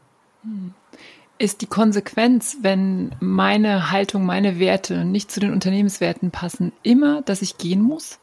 [1.37, 7.41] Ist die Konsequenz, wenn meine Haltung, meine Werte nicht zu den Unternehmenswerten passen, immer, dass
[7.41, 8.19] ich gehen muss?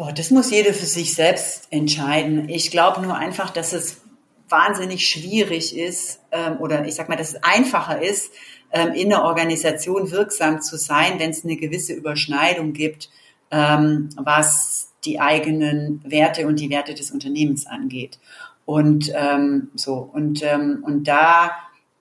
[0.00, 2.48] Boah, das muss jeder für sich selbst entscheiden.
[2.48, 4.00] Ich glaube nur einfach, dass es
[4.48, 8.32] wahnsinnig schwierig ist ähm, oder ich sag mal, dass es einfacher ist,
[8.72, 13.10] ähm, in der Organisation wirksam zu sein, wenn es eine gewisse Überschneidung gibt,
[13.50, 18.18] ähm, was die eigenen Werte und die Werte des Unternehmens angeht.
[18.64, 21.50] Und ähm, so und ähm, und da,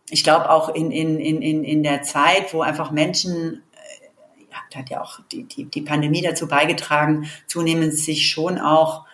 [0.09, 3.61] ich glaube auch in in in in der Zeit, wo einfach Menschen
[4.71, 9.05] ja, hat ja auch die, die, die Pandemie dazu beigetragen, zunehmend sich schon auch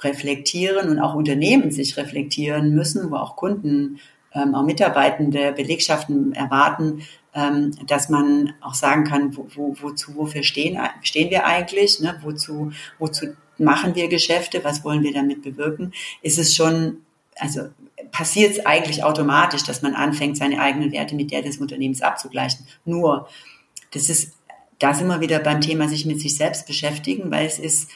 [0.00, 4.00] reflektieren und auch Unternehmen sich reflektieren müssen, wo auch Kunden,
[4.34, 7.02] ähm, auch Mitarbeitende, Belegschaften erwarten,
[7.34, 12.18] ähm, dass man auch sagen kann, wo, wo, wozu, wofür stehen, stehen wir eigentlich, ne?
[12.22, 13.28] wozu, wozu
[13.58, 15.92] machen wir Geschäfte, was wollen wir damit bewirken,
[16.22, 16.98] ist es schon,
[17.38, 17.68] also
[18.10, 22.66] passiert es eigentlich automatisch, dass man anfängt, seine eigenen Werte mit der des Unternehmens abzugleichen.
[22.84, 23.28] Nur,
[23.92, 24.32] das ist,
[24.78, 27.90] da sind wir wieder beim Thema sich mit sich selbst beschäftigen, weil es ist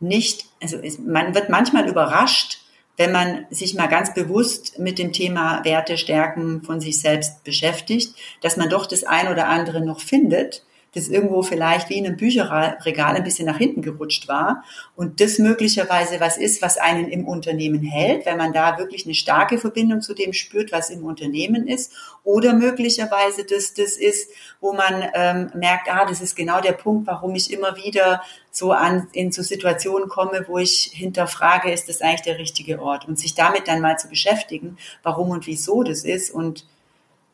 [0.00, 2.60] nicht, also ist, man wird manchmal überrascht,
[2.96, 8.14] wenn man sich mal ganz bewusst mit dem Thema Werte, Stärken von sich selbst beschäftigt,
[8.40, 10.64] dass man doch das ein oder andere noch findet,
[10.98, 14.64] das irgendwo vielleicht wie in einem Bücherregal ein bisschen nach hinten gerutscht war
[14.96, 19.14] und das möglicherweise was ist, was einen im Unternehmen hält, wenn man da wirklich eine
[19.14, 21.92] starke Verbindung zu dem spürt, was im Unternehmen ist.
[22.24, 24.30] Oder möglicherweise das das ist,
[24.60, 28.72] wo man ähm, merkt, ah, das ist genau der Punkt, warum ich immer wieder so
[28.72, 33.06] an in so Situationen komme, wo ich hinterfrage, ist das eigentlich der richtige Ort?
[33.06, 36.66] Und sich damit dann mal zu beschäftigen, warum und wieso das ist und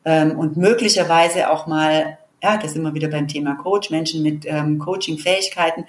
[0.05, 4.77] ähm, und möglicherweise auch mal ja, das wir wieder beim Thema Coach, Menschen mit ähm,
[4.77, 5.85] Coaching-Fähigkeiten,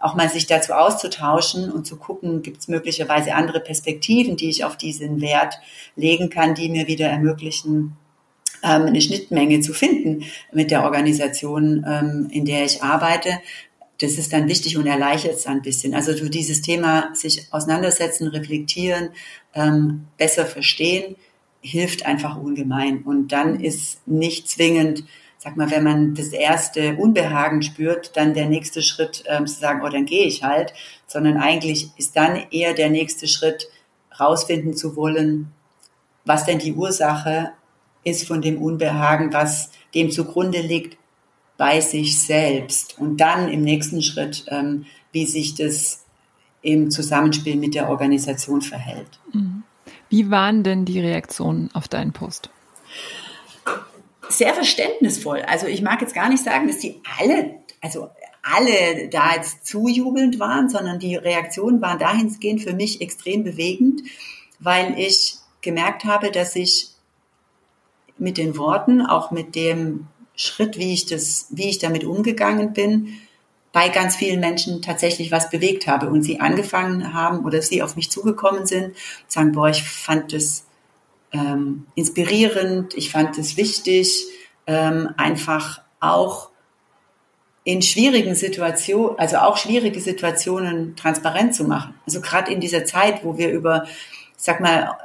[0.00, 4.64] auch mal sich dazu auszutauschen und zu gucken, gibt es möglicherweise andere Perspektiven, die ich
[4.64, 5.58] auf diesen Wert
[5.96, 7.96] legen kann, die mir wieder ermöglichen,
[8.62, 13.40] ähm, eine Schnittmenge zu finden mit der Organisation, ähm, in der ich arbeite.
[14.00, 15.94] Das ist dann wichtig und erleichtert es ein bisschen.
[15.94, 19.10] Also du dieses Thema sich auseinandersetzen, reflektieren,
[19.54, 21.16] ähm, besser verstehen,
[21.60, 23.02] hilft einfach ungemein.
[23.02, 25.04] Und dann ist nicht zwingend
[25.38, 29.82] sag mal, wenn man das erste Unbehagen spürt, dann der nächste Schritt ähm, zu sagen,
[29.84, 30.74] oh, dann gehe ich halt,
[31.06, 33.68] sondern eigentlich ist dann eher der nächste Schritt,
[34.18, 35.52] rausfinden zu wollen,
[36.24, 37.52] was denn die Ursache
[38.02, 40.98] ist von dem Unbehagen, was dem zugrunde liegt
[41.56, 42.98] bei sich selbst.
[42.98, 46.04] Und dann im nächsten Schritt, ähm, wie sich das
[46.62, 49.20] im Zusammenspiel mit der Organisation verhält.
[49.32, 49.62] Mhm.
[50.08, 52.50] Wie waren denn die Reaktionen auf deinen Post?
[54.28, 55.42] Sehr verständnisvoll.
[55.42, 58.10] Also ich mag jetzt gar nicht sagen, dass die alle, also
[58.42, 64.02] alle da jetzt zujubelnd waren, sondern die Reaktionen waren dahingehend für mich extrem bewegend,
[64.58, 66.90] weil ich gemerkt habe, dass ich
[68.16, 73.14] mit den Worten, auch mit dem Schritt, wie ich das, wie ich damit umgegangen bin,
[73.72, 77.96] bei ganz vielen Menschen tatsächlich was bewegt habe und sie angefangen haben oder sie auf
[77.96, 80.64] mich zugekommen sind, sagen, boah, ich fand das
[81.32, 84.26] ähm, inspirierend, ich fand es wichtig,
[84.66, 86.50] ähm, einfach auch
[87.64, 91.94] in schwierigen Situationen, also auch schwierige Situationen transparent zu machen.
[92.06, 94.96] Also gerade in dieser Zeit, wo wir über, ich sag mal,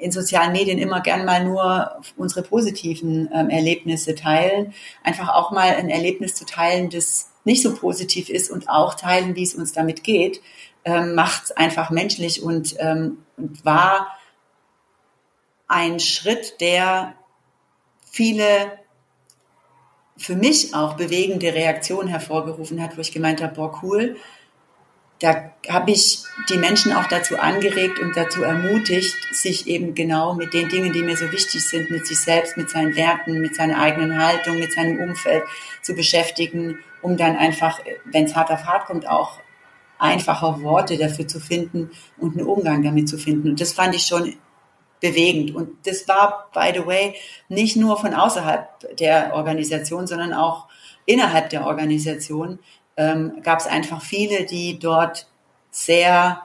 [0.00, 4.72] in sozialen Medien immer gern mal nur unsere positiven ähm, Erlebnisse teilen,
[5.04, 9.36] einfach auch mal ein Erlebnis zu teilen, das nicht so positiv ist und auch teilen,
[9.36, 10.40] wie es uns damit geht,
[10.84, 14.15] ähm, macht es einfach menschlich und, ähm, und war
[15.66, 17.14] ein Schritt, der
[18.10, 18.78] viele
[20.16, 24.16] für mich auch bewegende Reaktionen hervorgerufen hat, wo ich gemeint habe, boah, cool,
[25.18, 30.52] da habe ich die Menschen auch dazu angeregt und dazu ermutigt, sich eben genau mit
[30.52, 33.78] den Dingen, die mir so wichtig sind, mit sich selbst, mit seinen Werten, mit seiner
[33.80, 35.42] eigenen Haltung, mit seinem Umfeld
[35.82, 39.40] zu beschäftigen, um dann einfach, wenn es hart auf hart kommt, auch
[39.98, 43.50] einfacher Worte dafür zu finden und einen Umgang damit zu finden.
[43.50, 44.34] Und das fand ich schon
[45.00, 45.54] bewegend.
[45.54, 47.14] Und das war, by the way,
[47.48, 50.66] nicht nur von außerhalb der Organisation, sondern auch
[51.04, 52.58] innerhalb der Organisation
[52.96, 55.26] ähm, gab es einfach viele, die dort
[55.70, 56.42] sehr,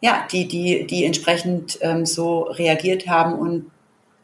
[0.00, 3.70] ja, die, die, die entsprechend ähm, so reagiert haben und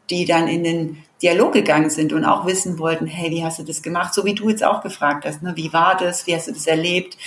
[0.09, 3.63] die dann in den Dialog gegangen sind und auch wissen wollten, hey, wie hast du
[3.63, 4.13] das gemacht?
[4.13, 5.53] So wie du jetzt auch gefragt hast, ne?
[5.55, 6.27] wie war das?
[6.27, 7.17] Wie hast du das erlebt?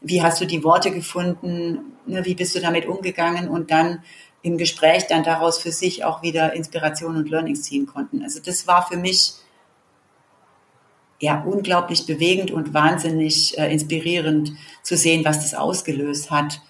[0.00, 1.96] Wie hast du die Worte gefunden?
[2.06, 2.24] Ne?
[2.24, 3.48] Wie bist du damit umgegangen?
[3.48, 4.02] Und dann
[4.42, 8.22] im Gespräch dann daraus für sich auch wieder Inspiration und Learnings ziehen konnten.
[8.22, 9.34] Also das war für mich
[11.20, 16.60] ja unglaublich bewegend und wahnsinnig äh, inspirierend zu sehen, was das ausgelöst hat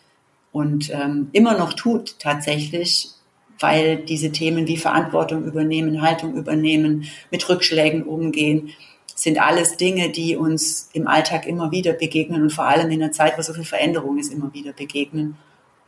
[0.53, 3.11] und ähm, immer noch tut tatsächlich,
[3.59, 8.71] weil diese Themen wie Verantwortung übernehmen, Haltung übernehmen, mit Rückschlägen umgehen,
[9.14, 13.12] sind alles Dinge, die uns im Alltag immer wieder begegnen und vor allem in einer
[13.12, 15.37] Zeit, wo so viel Veränderung ist, immer wieder begegnen.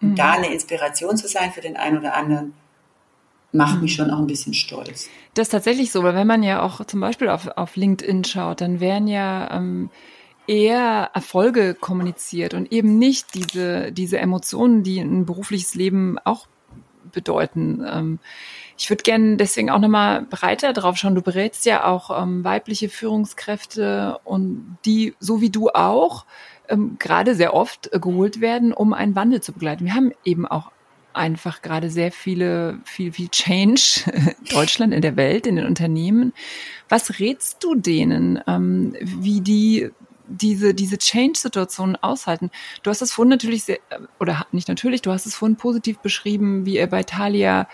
[0.03, 0.17] Und mhm.
[0.17, 2.53] da eine Inspiration zu sein für den einen oder anderen,
[3.53, 5.09] macht mich schon auch ein bisschen stolz.
[5.35, 8.61] Das ist tatsächlich so, weil wenn man ja auch zum Beispiel auf, auf LinkedIn schaut,
[8.61, 9.91] dann werden ja ähm,
[10.47, 16.47] eher Erfolge kommuniziert und eben nicht diese, diese Emotionen, die ein berufliches Leben auch
[17.13, 17.85] bedeuten.
[17.87, 18.19] Ähm,
[18.83, 21.15] ich würde gerne deswegen auch nochmal breiter drauf schauen.
[21.15, 26.27] Du berätst ja auch ähm, weibliche Führungskräfte und die, so wie du auch,
[26.69, 29.85] ähm, gerade sehr oft äh, geholt werden, um einen Wandel zu begleiten.
[29.85, 30.73] Wir haben eben auch
[31.13, 36.33] einfach gerade sehr viele, viel, viel Change in Deutschland, in der Welt, in den Unternehmen.
[36.89, 39.93] Was rätst du denen, ähm, wie die
[40.33, 42.51] diese, diese Change-Situationen aushalten.
[42.83, 43.79] Du hast es vorhin natürlich sehr,
[44.19, 47.69] oder nicht natürlich, du hast es vorhin positiv beschrieben, wie ihr bei Thalia,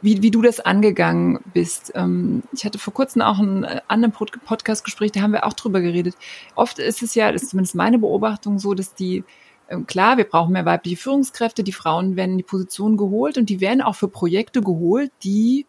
[0.00, 1.92] wie, wie du das angegangen bist.
[1.94, 5.80] Ähm, ich hatte vor kurzem auch ein äh, anderen Podcast-Gespräch, da haben wir auch drüber
[5.80, 6.14] geredet.
[6.54, 9.24] Oft ist es ja, das ist zumindest meine Beobachtung so, dass die,
[9.68, 13.48] ähm, klar, wir brauchen mehr weibliche Führungskräfte, die Frauen werden in die Position geholt und
[13.48, 15.66] die werden auch für Projekte geholt, die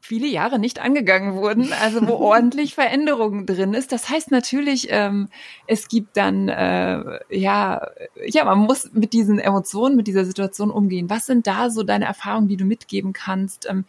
[0.00, 3.92] viele Jahre nicht angegangen wurden, also wo ordentlich Veränderungen drin ist.
[3.92, 5.28] Das heißt natürlich, ähm,
[5.66, 7.86] es gibt dann äh, ja,
[8.26, 11.10] ja, man muss mit diesen Emotionen, mit dieser Situation umgehen.
[11.10, 13.84] Was sind da so deine Erfahrungen, die du mitgeben kannst, ähm,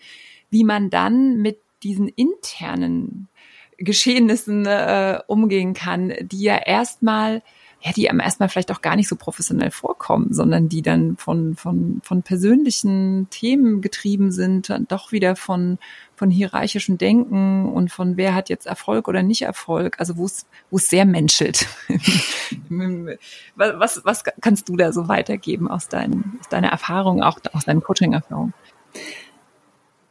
[0.49, 3.29] wie man dann mit diesen internen
[3.77, 7.41] Geschehnissen äh, umgehen kann, die ja erstmal
[7.83, 11.55] ja, die einem erstmal vielleicht auch gar nicht so professionell vorkommen, sondern die dann von,
[11.55, 15.79] von, von persönlichen Themen getrieben sind, dann doch wieder von,
[16.15, 20.45] von hierarchischem Denken und von wer hat jetzt Erfolg oder nicht Erfolg, also wo es,
[20.69, 21.65] wo es sehr menschelt.
[23.55, 27.81] was, was kannst du da so weitergeben aus, deinen, aus deiner Erfahrung, auch aus deinen
[27.81, 28.53] Coaching-Erfahrungen?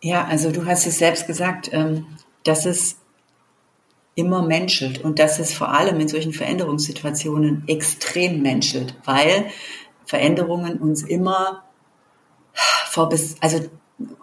[0.03, 2.07] Ja, also du hast es selbst gesagt, ähm,
[2.43, 2.97] dass es
[4.15, 9.47] immer menschelt und dass es vor allem in solchen Veränderungssituationen extrem menschelt, weil
[10.05, 11.65] Veränderungen uns immer
[12.87, 13.61] vor bis, also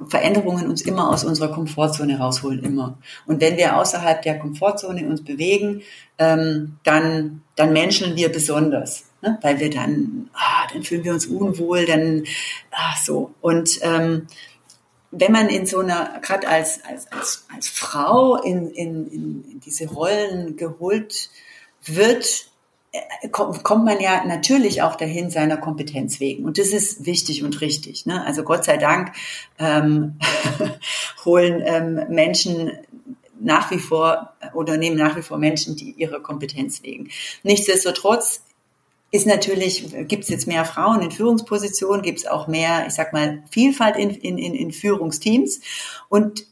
[0.07, 2.97] Veränderungen uns immer aus unserer Komfortzone rausholen, immer.
[3.25, 5.81] Und wenn wir außerhalb der Komfortzone uns bewegen,
[6.17, 9.37] ähm, dann, dann menscheln wir besonders, ne?
[9.41, 12.23] weil wir dann, ah, dann fühlen wir uns unwohl, dann,
[12.71, 13.31] ach so.
[13.41, 14.27] Und ähm,
[15.19, 19.87] wenn man in so einer, gerade als, als, als, als Frau in, in, in diese
[19.87, 21.29] Rollen geholt
[21.83, 22.49] wird,
[22.91, 26.45] äh, kommt man ja natürlich auch dahin seiner Kompetenz wegen.
[26.45, 28.05] Und das ist wichtig und richtig.
[28.05, 28.25] Ne?
[28.25, 29.13] Also Gott sei Dank
[29.59, 30.19] ähm,
[31.25, 32.71] holen ähm, Menschen
[33.39, 37.09] nach wie vor oder nehmen nach wie vor Menschen, die ihre Kompetenz wegen.
[37.43, 38.41] Nichtsdestotrotz
[39.11, 43.13] ist natürlich, gibt es jetzt mehr Frauen in Führungspositionen, gibt es auch mehr, ich sag
[43.13, 45.61] mal, Vielfalt in, in, in Führungsteams
[46.09, 46.45] und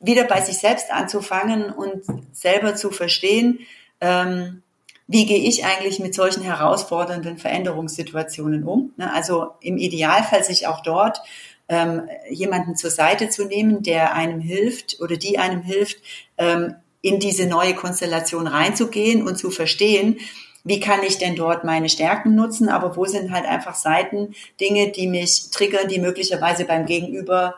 [0.00, 2.02] wieder bei sich selbst anzufangen und
[2.32, 3.60] selber zu verstehen,
[4.00, 4.62] ähm,
[5.06, 8.92] wie gehe ich eigentlich mit solchen herausfordernden Veränderungssituationen um.
[8.96, 9.12] Ne?
[9.12, 11.20] Also im Idealfall sich auch dort
[11.68, 15.98] ähm, jemanden zur Seite zu nehmen, der einem hilft oder die einem hilft,
[16.38, 20.18] ähm, in diese neue Konstellation reinzugehen und zu verstehen,
[20.64, 24.90] wie kann ich denn dort meine Stärken nutzen, aber wo sind halt einfach Seiten, Dinge,
[24.90, 27.54] die mich triggern, die möglicherweise beim Gegenüber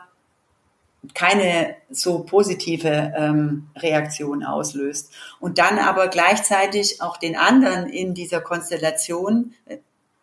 [1.13, 5.11] keine so positive ähm, Reaktion auslöst.
[5.39, 9.77] Und dann aber gleichzeitig auch den anderen in dieser Konstellation äh,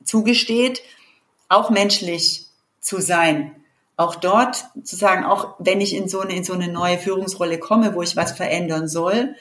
[0.05, 0.83] zugesteht,
[1.49, 2.47] auch menschlich
[2.81, 3.57] zu sein.
[3.97, 7.59] Auch dort zu sagen, auch wenn ich in so eine, in so eine neue Führungsrolle
[7.59, 9.35] komme, wo ich was verändern soll,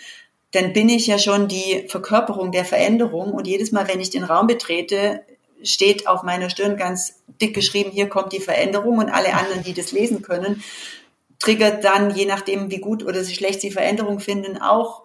[0.51, 3.33] dann bin ich ja schon die Verkörperung der Veränderung.
[3.33, 5.23] Und jedes Mal, wenn ich den Raum betrete,
[5.63, 9.73] steht auf meiner Stirn ganz dick geschrieben, hier kommt die Veränderung und alle anderen, die
[9.73, 10.63] das lesen können,
[11.37, 15.03] triggert dann, je nachdem, wie gut oder wie schlecht sie Veränderung finden, auch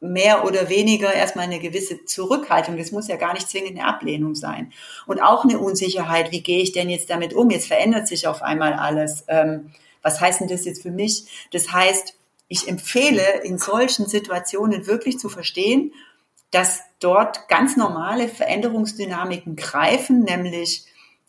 [0.00, 2.76] mehr oder weniger erstmal eine gewisse Zurückhaltung.
[2.76, 4.72] Das muss ja gar nicht zwingend eine Ablehnung sein.
[5.06, 7.50] Und auch eine Unsicherheit, wie gehe ich denn jetzt damit um?
[7.50, 9.24] Jetzt verändert sich auf einmal alles.
[9.28, 9.72] Ähm,
[10.02, 11.24] was heißt denn das jetzt für mich?
[11.50, 12.14] Das heißt,
[12.48, 15.92] ich empfehle in solchen Situationen wirklich zu verstehen,
[16.50, 20.84] dass dort ganz normale Veränderungsdynamiken greifen, nämlich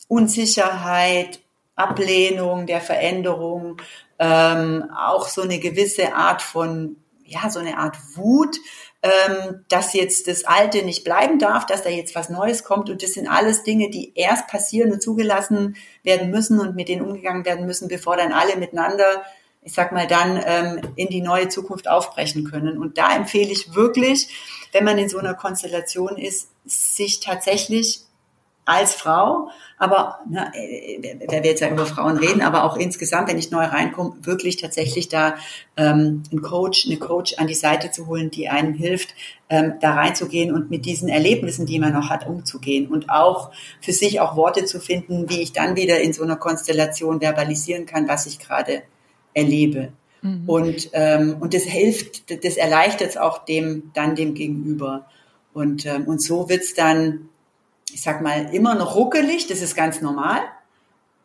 [0.06, 1.40] Unsicherheit,
[1.74, 3.80] Ablehnung der Veränderung,
[4.18, 8.56] ähm, auch so eine gewisse Art von, ja, so eine Art Wut,
[9.02, 12.90] ähm, dass jetzt das Alte nicht bleiben darf, dass da jetzt was Neues kommt.
[12.90, 17.02] Und das sind alles Dinge, die erst passieren und zugelassen werden müssen und mit denen
[17.02, 19.22] umgegangen werden müssen, bevor dann alle miteinander
[19.68, 22.78] ich sag mal, dann ähm, in die neue Zukunft aufbrechen können.
[22.78, 24.28] Und da empfehle ich wirklich,
[24.72, 28.00] wenn man in so einer Konstellation ist, sich tatsächlich
[28.64, 33.28] als Frau, aber na, äh, wer will jetzt ja über Frauen reden, aber auch insgesamt,
[33.28, 35.36] wenn ich neu reinkomme, wirklich tatsächlich da
[35.76, 39.14] ähm, einen Coach, eine Coach an die Seite zu holen, die einem hilft,
[39.50, 43.50] ähm, da reinzugehen und mit diesen Erlebnissen, die man noch hat, umzugehen und auch
[43.82, 47.84] für sich auch Worte zu finden, wie ich dann wieder in so einer Konstellation verbalisieren
[47.84, 48.82] kann, was ich gerade
[49.38, 49.92] erlebe.
[50.22, 50.44] Mhm.
[50.46, 55.06] Und, ähm, und das hilft, das erleichtert es auch dem, dann dem Gegenüber.
[55.54, 57.28] Und, ähm, und so wird's dann
[57.92, 60.40] ich sag mal, immer noch ruckelig, das ist ganz normal,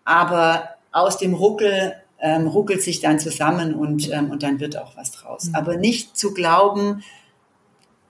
[0.05, 4.95] aber aus dem Ruckel ähm, ruckelt sich dann zusammen und, ähm, und dann wird auch
[4.95, 5.49] was draus.
[5.49, 5.55] Mhm.
[5.55, 7.03] Aber nicht zu glauben,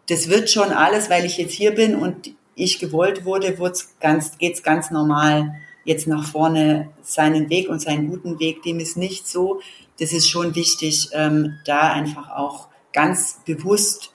[0.10, 3.58] das wird schon alles, weil ich jetzt hier bin und ich gewollt wurde,
[4.00, 8.96] ganz, geht's ganz normal jetzt nach vorne seinen Weg und seinen guten Weg, dem ist
[8.96, 9.60] nicht so.
[10.00, 14.14] Das ist schon wichtig, ähm, da einfach auch ganz bewusst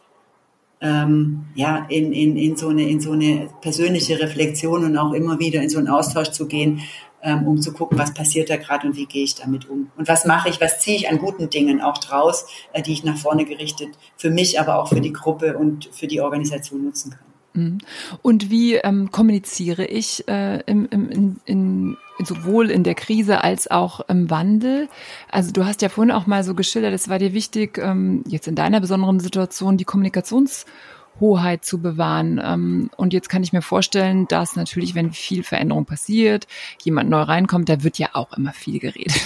[0.80, 5.38] ähm, ja, in, in, in, so eine, in so eine persönliche Reflexion und auch immer
[5.38, 6.82] wieder in so einen Austausch zu gehen,
[7.22, 9.90] ähm, um zu gucken, was passiert da gerade und wie gehe ich damit um.
[9.96, 13.02] Und was mache ich, was ziehe ich an guten Dingen auch draus, äh, die ich
[13.02, 17.10] nach vorne gerichtet für mich, aber auch für die Gruppe und für die Organisation nutzen
[17.10, 17.28] kann.
[17.54, 17.78] Mhm.
[18.22, 23.70] Und wie ähm, kommuniziere ich äh, im, im, in, in, sowohl in der Krise als
[23.70, 24.88] auch im Wandel?
[25.30, 28.48] Also du hast ja vorhin auch mal so geschildert, es war dir wichtig, ähm, jetzt
[28.48, 32.40] in deiner besonderen Situation die Kommunikationshoheit zu bewahren.
[32.42, 36.46] Ähm, und jetzt kann ich mir vorstellen, dass natürlich, wenn viel Veränderung passiert,
[36.82, 39.22] jemand neu reinkommt, da wird ja auch immer viel geredet.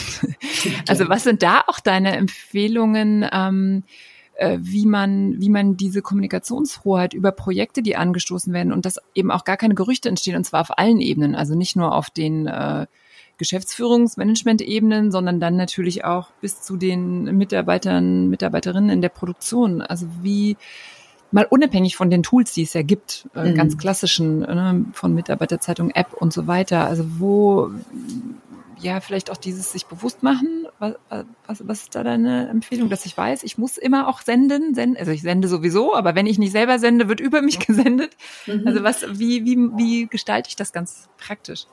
[0.88, 3.26] also was sind da auch deine Empfehlungen?
[4.42, 9.30] Äh, wie man, wie man diese Kommunikationshoheit über Projekte, die angestoßen werden und dass eben
[9.30, 12.48] auch gar keine Gerüchte entstehen und zwar auf allen Ebenen, also nicht nur auf den
[12.48, 12.86] äh,
[13.38, 19.80] Geschäftsführungsmanagement-Ebenen, sondern dann natürlich auch bis zu den Mitarbeitern, Mitarbeiterinnen in der Produktion.
[19.80, 20.56] Also wie
[21.30, 23.54] mal unabhängig von den Tools, die es ja gibt, äh, mhm.
[23.54, 26.84] ganz klassischen, äh, von Mitarbeiterzeitung, App und so weiter.
[26.84, 27.70] Also wo
[28.82, 30.66] ja, vielleicht auch dieses sich bewusst machen.
[30.78, 30.94] Was,
[31.46, 34.96] was, was ist da deine Empfehlung, dass ich weiß, ich muss immer auch senden, senden,
[34.98, 38.16] also ich sende sowieso, aber wenn ich nicht selber sende, wird über mich gesendet.
[38.46, 38.66] Mhm.
[38.66, 41.66] Also was, wie, wie, wie gestalte ich das ganz praktisch?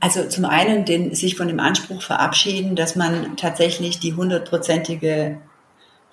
[0.00, 5.38] Also zum einen den, sich von dem Anspruch verabschieden, dass man tatsächlich die hundertprozentige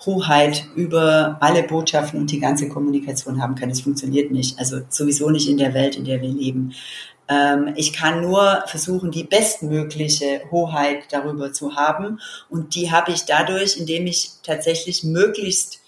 [0.06, 3.70] Hoheit über alle Botschaften und die ganze Kommunikation haben kann.
[3.70, 4.58] Das funktioniert nicht.
[4.58, 6.74] Also sowieso nicht in der Welt, in der wir leben.
[7.28, 12.20] Ähm, ich kann nur versuchen, die bestmögliche Hoheit darüber zu haben.
[12.50, 15.80] Und die habe ich dadurch, indem ich tatsächlich möglichst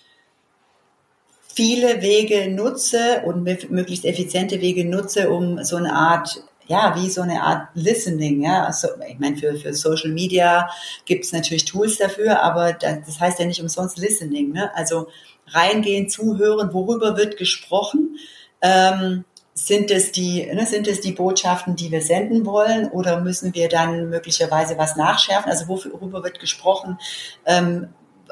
[1.54, 7.22] viele Wege nutze und möglichst effiziente Wege nutze, um so eine Art ja, wie so
[7.22, 8.64] eine Art Listening, ja.
[8.64, 10.70] Also, ich meine, für, für Social Media
[11.06, 14.74] gibt es natürlich Tools dafür, aber das heißt ja nicht umsonst Listening, ne?
[14.74, 15.08] Also
[15.48, 18.18] reingehen, zuhören, worüber wird gesprochen,
[18.62, 23.54] ähm, sind es die, ne, sind es die Botschaften, die wir senden wollen, oder müssen
[23.54, 25.52] wir dann möglicherweise was nachschärfen?
[25.52, 26.98] Also worüber wird gesprochen?
[27.46, 27.90] Ähm,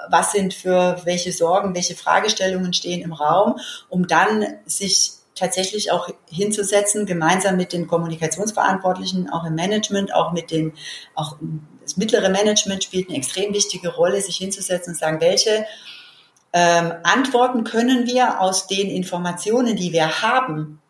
[0.10, 3.58] was sind für welche Sorgen, welche Fragestellungen stehen im Raum,
[3.90, 10.52] um dann sich tatsächlich auch hinzusetzen, gemeinsam mit den Kommunikationsverantwortlichen, auch im Management, auch mit
[10.52, 10.74] den,
[11.16, 11.38] auch
[11.82, 15.66] das mittlere Management spielt eine extrem wichtige Rolle, sich hinzusetzen und sagen, welche
[16.54, 20.82] ähm, Antworten können wir aus den Informationen, die wir haben,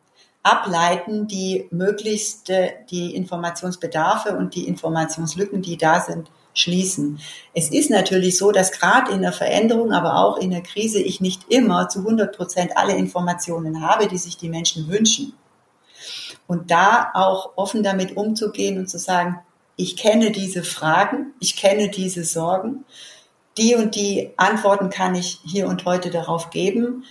[0.41, 2.51] ableiten, die möglichst
[2.89, 7.19] die Informationsbedarfe und die Informationslücken, die da sind, schließen.
[7.53, 11.21] Es ist natürlich so, dass gerade in der Veränderung, aber auch in der Krise ich
[11.21, 15.33] nicht immer zu 100 Prozent alle Informationen habe, die sich die Menschen wünschen.
[16.47, 19.39] Und da auch offen damit umzugehen und zu sagen,
[19.75, 22.83] ich kenne diese Fragen, ich kenne diese Sorgen,
[23.57, 27.03] die und die Antworten kann ich hier und heute darauf geben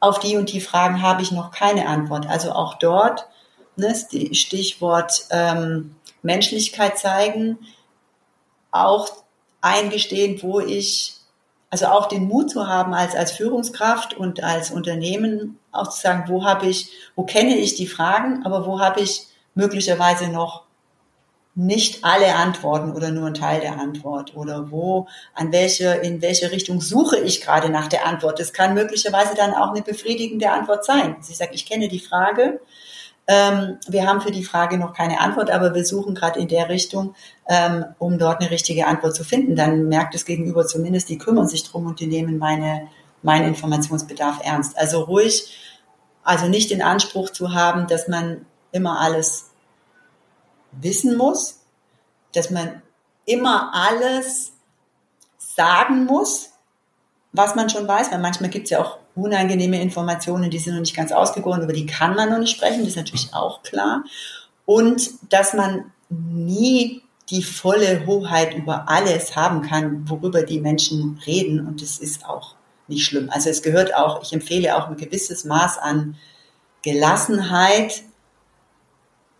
[0.00, 2.26] auf die und die Fragen habe ich noch keine Antwort.
[2.26, 3.28] Also auch dort,
[3.76, 3.94] ne,
[4.32, 7.58] Stichwort ähm, Menschlichkeit zeigen,
[8.70, 9.08] auch
[9.60, 11.16] eingestehen, wo ich,
[11.70, 16.24] also auch den Mut zu haben, als, als Führungskraft und als Unternehmen auch zu sagen,
[16.28, 20.64] wo habe ich, wo kenne ich die Fragen, aber wo habe ich möglicherweise noch
[21.54, 26.52] nicht alle Antworten oder nur ein Teil der Antwort oder wo, an welche, in welche
[26.52, 28.38] Richtung suche ich gerade nach der Antwort.
[28.38, 31.16] Das kann möglicherweise dann auch eine befriedigende Antwort sein.
[31.28, 32.60] Ich sage, ich kenne die Frage,
[33.26, 37.14] wir haben für die Frage noch keine Antwort, aber wir suchen gerade in der Richtung,
[37.48, 39.54] ähm, um dort eine richtige Antwort zu finden.
[39.54, 42.88] Dann merkt es Gegenüber zumindest, die kümmern sich drum und die nehmen meine,
[43.22, 44.76] meinen Informationsbedarf ernst.
[44.76, 45.56] Also ruhig,
[46.24, 49.50] also nicht den Anspruch zu haben, dass man immer alles
[50.72, 51.60] wissen muss,
[52.32, 52.82] dass man
[53.26, 54.52] immer alles
[55.38, 56.49] sagen muss,
[57.32, 60.80] was man schon weiß, weil manchmal gibt es ja auch unangenehme Informationen, die sind noch
[60.80, 64.04] nicht ganz ausgegoren, über die kann man noch nicht sprechen, das ist natürlich auch klar.
[64.66, 71.64] Und dass man nie die volle Hoheit über alles haben kann, worüber die Menschen reden.
[71.64, 72.56] Und das ist auch
[72.88, 73.30] nicht schlimm.
[73.30, 76.16] Also es gehört auch, ich empfehle auch ein gewisses Maß an
[76.82, 78.02] Gelassenheit,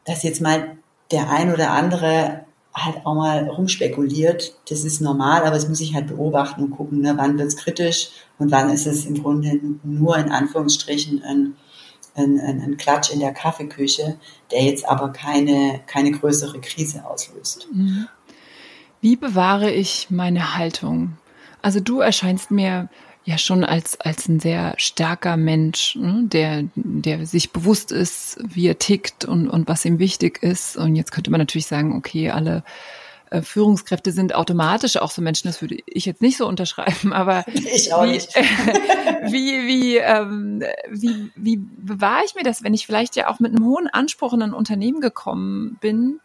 [0.05, 0.77] dass jetzt mal
[1.11, 2.45] der ein oder andere
[2.75, 4.55] halt auch mal rumspekuliert.
[4.69, 8.11] Das ist normal, aber es muss ich halt beobachten und gucken, ne, wann wird's kritisch
[8.39, 11.55] und wann ist es im Grunde nur in Anführungsstrichen ein,
[12.15, 14.17] ein, ein, ein Klatsch in der Kaffeeküche,
[14.51, 17.69] der jetzt aber keine, keine größere Krise auslöst.
[17.73, 18.09] Mhm.
[19.01, 21.17] Wie bewahre ich meine Haltung?
[21.63, 22.89] Also du erscheinst mir
[23.31, 26.25] ja schon als, als ein sehr starker Mensch, ne?
[26.25, 30.77] der, der sich bewusst ist, wie er tickt und, und was ihm wichtig ist.
[30.77, 32.65] Und jetzt könnte man natürlich sagen, okay, alle
[33.31, 37.45] äh, Führungskräfte sind automatisch auch so Menschen, das würde ich jetzt nicht so unterschreiben, aber
[37.55, 38.35] ich auch wie, nicht.
[38.35, 43.55] wie, wie, ähm, wie, wie bewahre ich mir das, wenn ich vielleicht ja auch mit
[43.55, 46.21] einem hohen Anspruch in ein Unternehmen gekommen bin,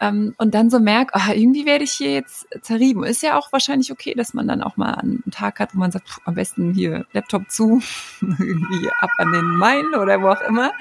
[0.00, 3.04] ähm, und dann so merke, ah, irgendwie werde ich hier jetzt zerrieben.
[3.04, 5.92] Ist ja auch wahrscheinlich okay, dass man dann auch mal einen Tag hat, wo man
[5.92, 7.80] sagt, pff, am besten hier Laptop zu,
[8.20, 10.72] irgendwie ab an den Main oder wo auch immer.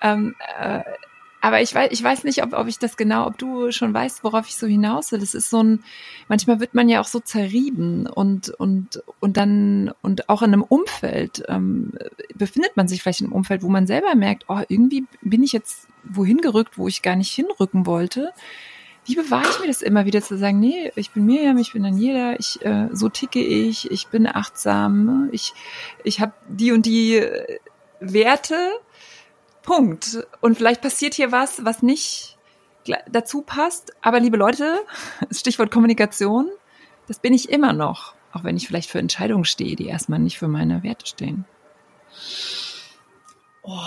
[0.00, 0.80] Ähm, äh,
[1.40, 4.24] aber ich weiß, ich weiß nicht, ob, ob ich das genau, ob du schon weißt,
[4.24, 5.20] worauf ich so hinaus will.
[5.20, 5.84] Das ist so ein,
[6.26, 10.62] manchmal wird man ja auch so zerrieben und, und, und dann, und auch in einem
[10.62, 11.92] Umfeld, ähm,
[12.34, 15.52] befindet man sich vielleicht in einem Umfeld, wo man selber merkt, oh, irgendwie bin ich
[15.52, 18.32] jetzt wohin gerückt, wo ich gar nicht hinrücken wollte.
[19.04, 21.84] Wie bewahre ich mir das immer wieder zu sagen, nee, ich bin Miriam, ich bin
[21.84, 25.54] Daniela, ich, äh, so ticke ich, ich bin achtsam, ich,
[26.04, 27.58] ich habe die und die äh,
[28.00, 28.56] Werte,
[29.68, 30.26] Punkt.
[30.40, 32.38] Und vielleicht passiert hier was, was nicht
[33.10, 33.92] dazu passt.
[34.00, 34.78] Aber liebe Leute,
[35.30, 36.48] Stichwort Kommunikation,
[37.06, 38.14] das bin ich immer noch.
[38.32, 41.44] Auch wenn ich vielleicht für Entscheidungen stehe, die erstmal nicht für meine Werte stehen.
[43.62, 43.78] Oh,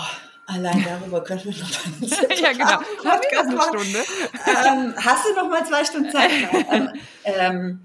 [0.46, 2.78] allein darüber können wir noch eine Ja, genau.
[3.02, 4.04] Podcast eine Stunde.
[4.46, 6.30] Ähm, hast du noch mal zwei Stunden Zeit?
[6.70, 6.90] ähm,
[7.24, 7.82] ähm,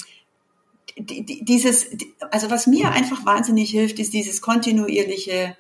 [1.00, 1.88] dieses,
[2.30, 5.58] also was mir einfach wahnsinnig hilft, ist dieses kontinuierliche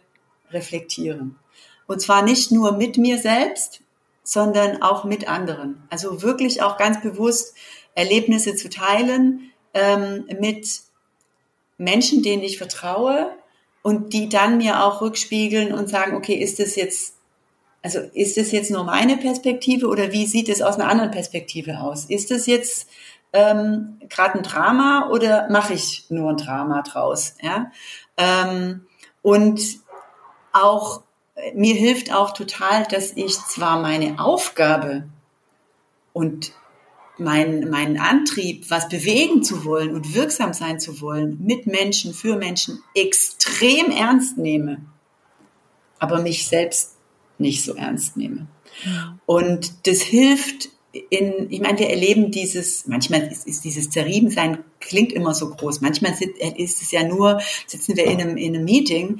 [0.51, 1.35] Reflektieren.
[1.87, 3.81] Und zwar nicht nur mit mir selbst,
[4.23, 5.81] sondern auch mit anderen.
[5.89, 7.55] Also wirklich auch ganz bewusst
[7.95, 10.81] Erlebnisse zu teilen ähm, mit
[11.77, 13.31] Menschen, denen ich vertraue
[13.81, 17.15] und die dann mir auch rückspiegeln und sagen, okay, ist das jetzt,
[17.81, 21.79] also ist das jetzt nur meine Perspektive oder wie sieht es aus einer anderen Perspektive
[21.79, 22.05] aus?
[22.05, 22.89] Ist das jetzt
[23.31, 27.35] ähm, gerade ein Drama oder mache ich nur ein Drama draus?
[27.41, 27.71] Ja?
[28.17, 28.85] Ähm,
[29.21, 29.61] und
[30.51, 31.03] auch
[31.53, 35.07] mir hilft auch total, dass ich zwar meine Aufgabe
[36.13, 36.53] und
[37.17, 42.35] mein, meinen Antrieb, was bewegen zu wollen und wirksam sein zu wollen, mit Menschen, für
[42.35, 44.81] Menschen, extrem ernst nehme,
[45.99, 46.95] aber mich selbst
[47.39, 48.47] nicht so ernst nehme.
[49.25, 50.69] Und das hilft
[51.09, 55.81] in, ich meine, wir erleben dieses, manchmal ist, ist dieses Zerriebensein, klingt immer so groß.
[55.81, 56.13] Manchmal
[56.57, 59.19] ist es ja nur, sitzen wir in einem, in einem Meeting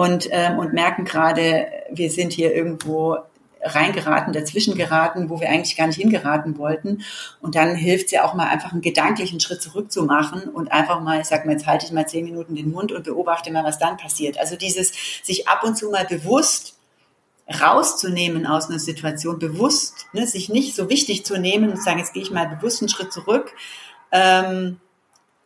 [0.00, 3.18] und, ähm, und merken gerade, wir sind hier irgendwo
[3.62, 7.02] reingeraten, dazwischen geraten, wo wir eigentlich gar nicht hingeraten wollten.
[7.42, 10.72] Und dann hilft es ja auch mal einfach einen gedanklichen Schritt zurück zu machen und
[10.72, 13.52] einfach mal, ich sag mal, jetzt halte ich mal zehn Minuten den Mund und beobachte
[13.52, 14.40] mal, was dann passiert.
[14.40, 16.78] Also dieses sich ab und zu mal bewusst
[17.60, 22.14] rauszunehmen aus einer Situation, bewusst, ne, sich nicht so wichtig zu nehmen und sagen, jetzt
[22.14, 23.52] gehe ich mal bewusst einen Schritt zurück
[24.12, 24.80] ähm,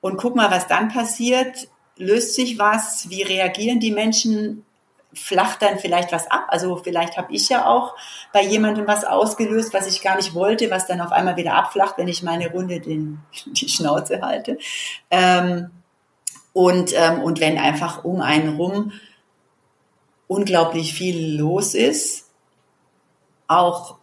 [0.01, 1.67] und guck mal, was dann passiert
[1.97, 3.09] löst sich was?
[3.11, 4.65] Wie reagieren die Menschen?
[5.13, 6.47] Flacht dann vielleicht was ab?
[6.49, 7.95] Also vielleicht habe ich ja auch
[8.33, 11.99] bei jemandem was ausgelöst, was ich gar nicht wollte, was dann auf einmal wieder abflacht,
[11.99, 14.59] wenn ich meine Runde den, die Schnauze halte.
[15.11, 15.71] Ähm,
[16.53, 18.93] und, ähm, und wenn einfach um einen rum
[20.27, 22.31] unglaublich viel los ist,
[23.47, 23.97] auch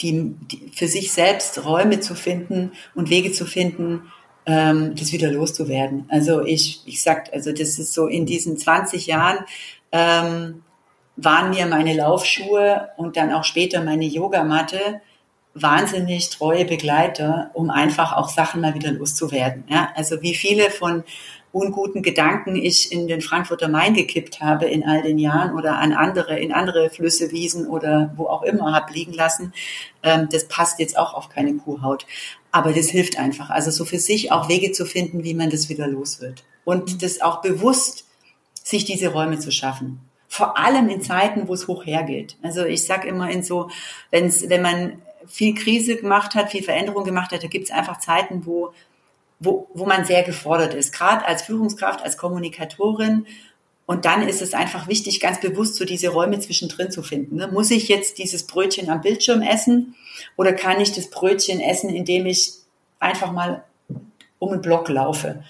[0.00, 4.12] die, die, für sich selbst Räume zu finden und Wege zu finden,
[4.46, 6.06] ähm, das wieder loszuwerden.
[6.08, 9.38] Also ich, ich sag, also das ist so in diesen 20 Jahren
[9.92, 10.62] ähm,
[11.16, 15.00] waren mir meine Laufschuhe und dann auch später meine Yogamatte
[15.54, 19.64] wahnsinnig treue Begleiter, um einfach auch Sachen mal wieder loszuwerden.
[19.68, 21.02] Ja, also wie viele von
[21.56, 25.94] unguten Gedanken ich in den Frankfurter Main gekippt habe in all den Jahren oder an
[25.94, 29.54] andere, in andere Flüsse, Wiesen oder wo auch immer habe liegen lassen,
[30.02, 32.06] ähm, das passt jetzt auch auf keine Kuhhaut.
[32.52, 33.48] Aber das hilft einfach.
[33.48, 36.44] Also so für sich auch Wege zu finden, wie man das wieder los wird.
[36.64, 38.06] Und das auch bewusst,
[38.62, 40.00] sich diese Räume zu schaffen.
[40.28, 42.36] Vor allem in Zeiten, wo es hoch hergeht.
[42.42, 43.70] Also ich sag immer in so,
[44.10, 47.98] wenn's, wenn man viel Krise gemacht hat, viel Veränderung gemacht hat, da gibt es einfach
[47.98, 48.72] Zeiten, wo
[49.38, 53.26] wo, wo man sehr gefordert ist, gerade als Führungskraft, als Kommunikatorin.
[53.84, 57.36] Und dann ist es einfach wichtig, ganz bewusst so diese Räume zwischendrin zu finden.
[57.36, 57.48] Ne?
[57.48, 59.94] Muss ich jetzt dieses Brötchen am Bildschirm essen
[60.36, 62.54] oder kann ich das Brötchen essen, indem ich
[62.98, 63.62] einfach mal
[64.38, 65.44] um einen Block laufe?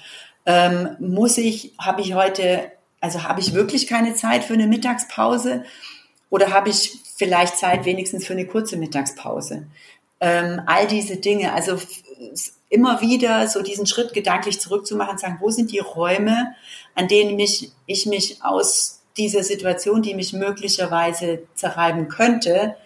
[0.45, 2.70] Ähm, muss ich, habe ich heute,
[3.01, 5.64] also habe ich wirklich keine Zeit für eine Mittagspause
[6.28, 9.66] oder habe ich vielleicht Zeit wenigstens für eine kurze Mittagspause?
[10.20, 11.78] Ähm, all diese Dinge, also
[12.68, 16.54] immer wieder so diesen Schritt gedanklich zurückzumachen, sagen, wo sind die Räume,
[16.94, 22.76] an denen mich, ich mich aus dieser Situation, die mich möglicherweise zerreiben könnte,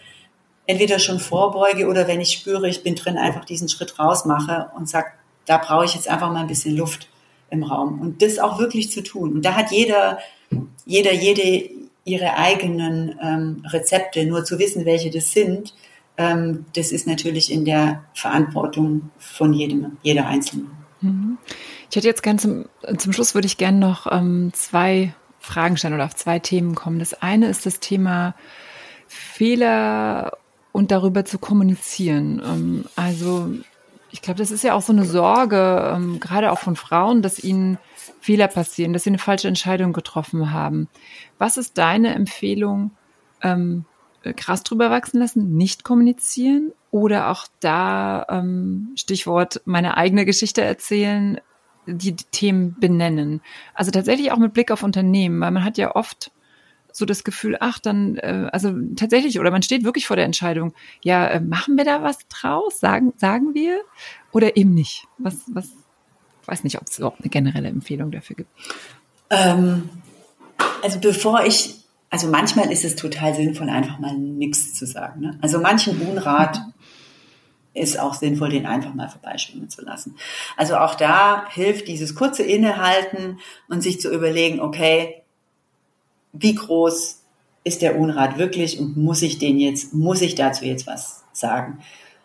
[0.67, 4.89] entweder schon vorbeuge oder wenn ich spüre, ich bin drin, einfach diesen Schritt rausmache und
[4.89, 5.09] sage,
[5.47, 7.09] da brauche ich jetzt einfach mal ein bisschen Luft
[7.51, 8.01] im Raum.
[8.01, 9.33] Und das auch wirklich zu tun.
[9.33, 10.19] Und da hat jeder,
[10.87, 11.71] jeder, jede
[12.05, 15.75] ihre eigenen ähm, Rezepte, nur zu wissen, welche das sind,
[16.21, 20.71] ähm, das ist natürlich in der Verantwortung von jedem, jeder Einzelnen.
[21.01, 21.39] Mhm.
[21.89, 22.67] Ich hätte jetzt gerne zum,
[22.99, 26.99] zum Schluss würde ich gerne noch ähm, zwei Fragen stellen oder auf zwei Themen kommen.
[26.99, 28.35] Das eine ist das Thema
[29.09, 30.37] Fehler
[30.73, 32.43] und darüber zu kommunizieren.
[32.45, 33.49] Ähm, also
[34.11, 37.43] ich glaube, das ist ja auch so eine Sorge, ähm, gerade auch von Frauen, dass
[37.43, 37.79] ihnen
[38.21, 40.89] Fehler passieren, dass sie eine falsche Entscheidung getroffen haben.
[41.39, 42.91] Was ist deine Empfehlung,
[43.43, 43.87] ähm,
[44.37, 51.41] krass drüber wachsen lassen, nicht kommunizieren oder auch da ähm, Stichwort meine eigene Geschichte erzählen,
[51.87, 53.41] die, die Themen benennen.
[53.75, 56.31] Also tatsächlich auch mit Blick auf Unternehmen, weil man hat ja oft
[56.93, 60.75] so das Gefühl, ach, dann, äh, also tatsächlich, oder man steht wirklich vor der Entscheidung,
[61.03, 62.81] ja, äh, machen wir da was draus?
[62.81, 63.81] Sagen, sagen wir?
[64.33, 65.07] Oder eben nicht?
[65.19, 65.71] Was, was,
[66.47, 68.51] weiß nicht, ob es überhaupt eine generelle Empfehlung dafür gibt.
[69.31, 69.89] Ähm,
[70.83, 71.80] also bevor ich
[72.11, 75.21] also manchmal ist es total sinnvoll, einfach mal nichts zu sagen.
[75.21, 75.39] Ne?
[75.41, 76.61] Also manchen Unrat
[77.73, 80.17] ist auch sinnvoll, den einfach mal vorbeischwimmen zu lassen.
[80.57, 83.39] Also auch da hilft dieses kurze Innehalten
[83.69, 85.23] und sich zu überlegen, okay,
[86.33, 87.23] wie groß
[87.63, 91.79] ist der Unrat wirklich und muss ich den jetzt, muss ich dazu jetzt was sagen?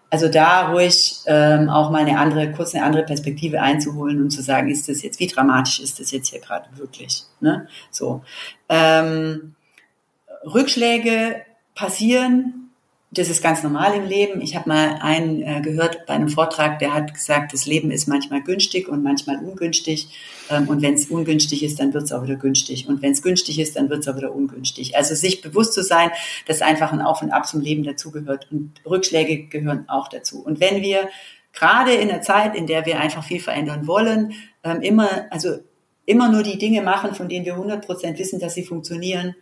[0.09, 4.41] Also da ruhig ähm, auch mal eine andere, kurz eine andere Perspektive einzuholen und zu
[4.41, 7.23] sagen, ist das jetzt, wie dramatisch ist das jetzt hier gerade wirklich?
[7.39, 7.67] Ne?
[7.91, 8.23] So.
[8.69, 9.54] Ähm,
[10.45, 11.41] Rückschläge
[11.73, 12.61] passieren.
[13.11, 14.41] Das ist ganz normal im Leben.
[14.41, 18.07] Ich habe mal einen äh, gehört bei einem Vortrag, der hat gesagt, das Leben ist
[18.07, 20.09] manchmal günstig und manchmal ungünstig.
[20.49, 22.89] Ähm, und wenn es ungünstig ist, dann wird es auch wieder günstig.
[22.89, 24.97] Und wenn es günstig ist, dann wird es auch wieder ungünstig.
[24.97, 26.09] Also sich bewusst zu sein,
[26.45, 28.47] dass einfach ein Auf und Ab zum Leben dazugehört.
[28.51, 30.43] Und Rückschläge gehören auch dazu.
[30.43, 31.07] Und wenn wir
[31.53, 34.33] gerade in der Zeit, in der wir einfach viel verändern wollen,
[34.63, 35.59] ähm, immer, also
[36.05, 39.35] immer nur die Dinge machen, von denen wir 100 Prozent wissen, dass sie funktionieren,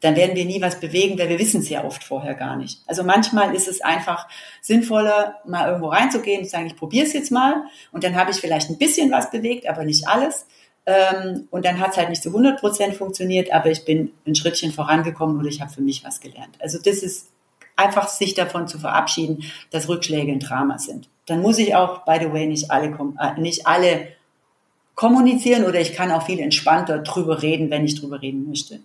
[0.00, 2.80] dann werden wir nie was bewegen, weil wir wissen es ja oft vorher gar nicht.
[2.86, 4.28] Also manchmal ist es einfach
[4.60, 8.30] sinnvoller, mal irgendwo reinzugehen und zu sagen, ich probiere es jetzt mal und dann habe
[8.30, 10.46] ich vielleicht ein bisschen was bewegt, aber nicht alles.
[10.86, 14.34] Ähm, und dann hat es halt nicht zu 100 Prozent funktioniert, aber ich bin ein
[14.34, 16.56] Schrittchen vorangekommen oder ich habe für mich was gelernt.
[16.60, 17.30] Also das ist
[17.76, 21.08] einfach sich davon zu verabschieden, dass Rückschläge ein Drama sind.
[21.26, 22.88] Dann muss ich auch, by the way, nicht alle,
[23.18, 24.08] äh, nicht alle
[24.94, 28.80] kommunizieren oder ich kann auch viel entspannter drüber reden, wenn ich drüber reden möchte.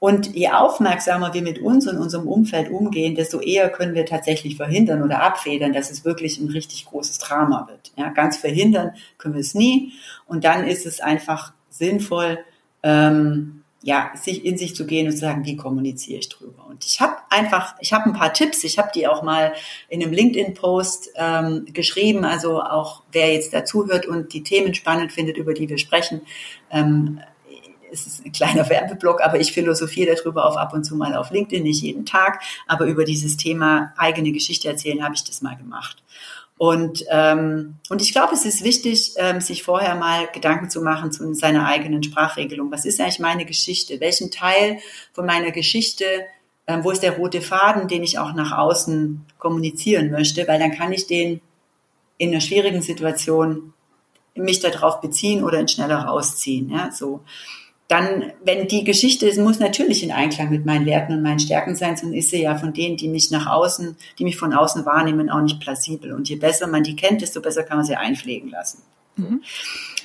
[0.00, 4.56] Und je aufmerksamer wir mit uns und unserem Umfeld umgehen, desto eher können wir tatsächlich
[4.56, 7.92] verhindern oder abfedern, dass es wirklich ein richtig großes Drama wird.
[7.96, 9.92] Ja, ganz verhindern können wir es nie.
[10.26, 12.38] Und dann ist es einfach sinnvoll,
[12.82, 16.66] ähm, ja, sich in sich zu gehen und zu sagen, wie kommuniziere ich drüber.
[16.66, 19.52] Und ich habe einfach, ich habe ein paar Tipps, ich habe die auch mal
[19.90, 22.24] in einem LinkedIn-Post ähm, geschrieben.
[22.24, 26.22] Also auch wer jetzt dazuhört und die Themen spannend findet, über die wir sprechen,
[26.70, 27.20] ähm,
[27.92, 31.30] es ist ein kleiner Werbeblock, aber ich philosophiere darüber auf ab und zu mal auf
[31.30, 35.56] LinkedIn, nicht jeden Tag, aber über dieses Thema eigene Geschichte erzählen habe ich das mal
[35.56, 36.02] gemacht.
[36.60, 41.10] Und, ähm, und ich glaube, es ist wichtig, ähm, sich vorher mal Gedanken zu machen
[41.10, 42.70] zu seiner eigenen Sprachregelung.
[42.70, 43.98] Was ist eigentlich meine Geschichte?
[43.98, 44.76] Welchen Teil
[45.14, 46.04] von meiner Geschichte,
[46.66, 50.46] ähm, wo ist der rote Faden, den ich auch nach außen kommunizieren möchte?
[50.46, 51.40] Weil dann kann ich den
[52.18, 53.72] in einer schwierigen Situation
[54.34, 56.68] mich darauf beziehen oder ihn schneller rausziehen.
[56.68, 57.20] Ja, so
[57.90, 61.74] dann, wenn die Geschichte ist, muss natürlich in Einklang mit meinen Werten und meinen Stärken
[61.74, 64.86] sein, sonst ist sie ja von denen, die mich nach außen, die mich von außen
[64.86, 66.12] wahrnehmen, auch nicht plausibel.
[66.12, 68.82] Und je besser man die kennt, desto besser kann man sie einpflegen lassen.
[69.16, 69.42] Mhm.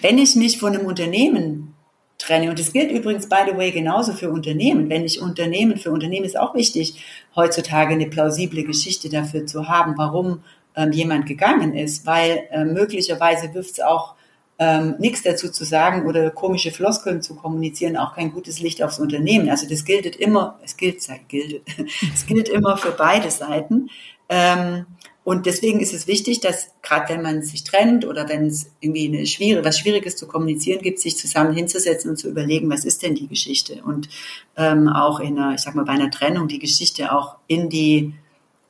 [0.01, 1.75] Wenn ich mich von einem Unternehmen
[2.17, 5.91] trenne, und das gilt übrigens, by the way, genauso für Unternehmen, wenn ich Unternehmen, für
[5.91, 7.05] Unternehmen ist auch wichtig,
[7.36, 10.39] heutzutage eine plausible Geschichte dafür zu haben, warum
[10.75, 14.15] ähm, jemand gegangen ist, weil äh, möglicherweise wirft es auch
[14.57, 18.99] ähm, nichts dazu zu sagen oder komische Floskeln zu kommunizieren, auch kein gutes Licht aufs
[18.99, 19.49] Unternehmen.
[19.49, 21.61] Also das gilt immer, es gilt, gilt,
[22.13, 23.89] es gilt immer für beide Seiten.
[24.29, 24.85] Ähm,
[25.25, 29.07] und deswegen ist es wichtig, dass gerade wenn man sich trennt oder wenn es irgendwie
[29.07, 33.01] eine schwierige, was Schwieriges zu kommunizieren gibt, sich zusammen hinzusetzen und zu überlegen, was ist
[33.01, 33.81] denn die Geschichte?
[33.83, 34.07] Und
[34.55, 38.13] ähm, auch in einer, ich sag mal, bei einer Trennung die Geschichte auch in die,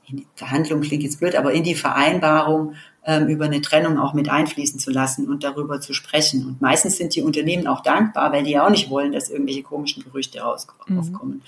[0.07, 2.75] in die Verhandlung klingt jetzt blöd, aber in die Vereinbarung
[3.05, 6.45] ähm, über eine Trennung auch mit einfließen zu lassen und darüber zu sprechen.
[6.45, 9.61] Und meistens sind die Unternehmen auch dankbar, weil die ja auch nicht wollen, dass irgendwelche
[9.61, 10.39] komischen Gerüchte
[10.87, 10.97] mhm.
[10.97, 11.41] aufkommen.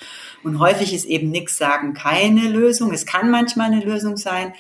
[0.44, 2.94] Und häufig ist eben nichts sagen keine Lösung.
[2.94, 4.54] Es kann manchmal eine Lösung sein,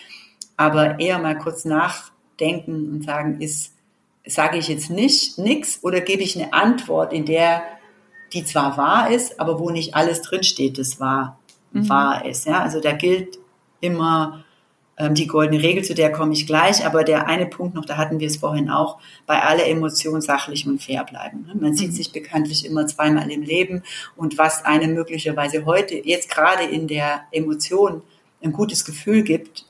[0.58, 3.74] aber eher mal kurz nachdenken und sagen, ist,
[4.26, 7.62] sage ich jetzt nicht nichts oder gebe ich eine Antwort, in der
[8.34, 11.40] die zwar wahr ist, aber wo nicht alles drinsteht, das wahr,
[11.72, 11.88] mhm.
[11.88, 12.46] wahr ist.
[12.46, 12.62] Ja?
[12.62, 13.38] Also da gilt
[13.80, 14.44] immer
[15.12, 18.20] die goldene Regel, zu der komme ich gleich, aber der eine Punkt noch, da hatten
[18.20, 21.46] wir es vorhin auch, bei aller Emotion sachlich und fair bleiben.
[21.46, 21.56] Ne?
[21.56, 21.96] Man sieht mhm.
[21.96, 23.84] sich bekanntlich immer zweimal im Leben
[24.16, 28.02] und was einem möglicherweise heute, jetzt gerade in der Emotion,
[28.42, 29.66] ein gutes Gefühl gibt,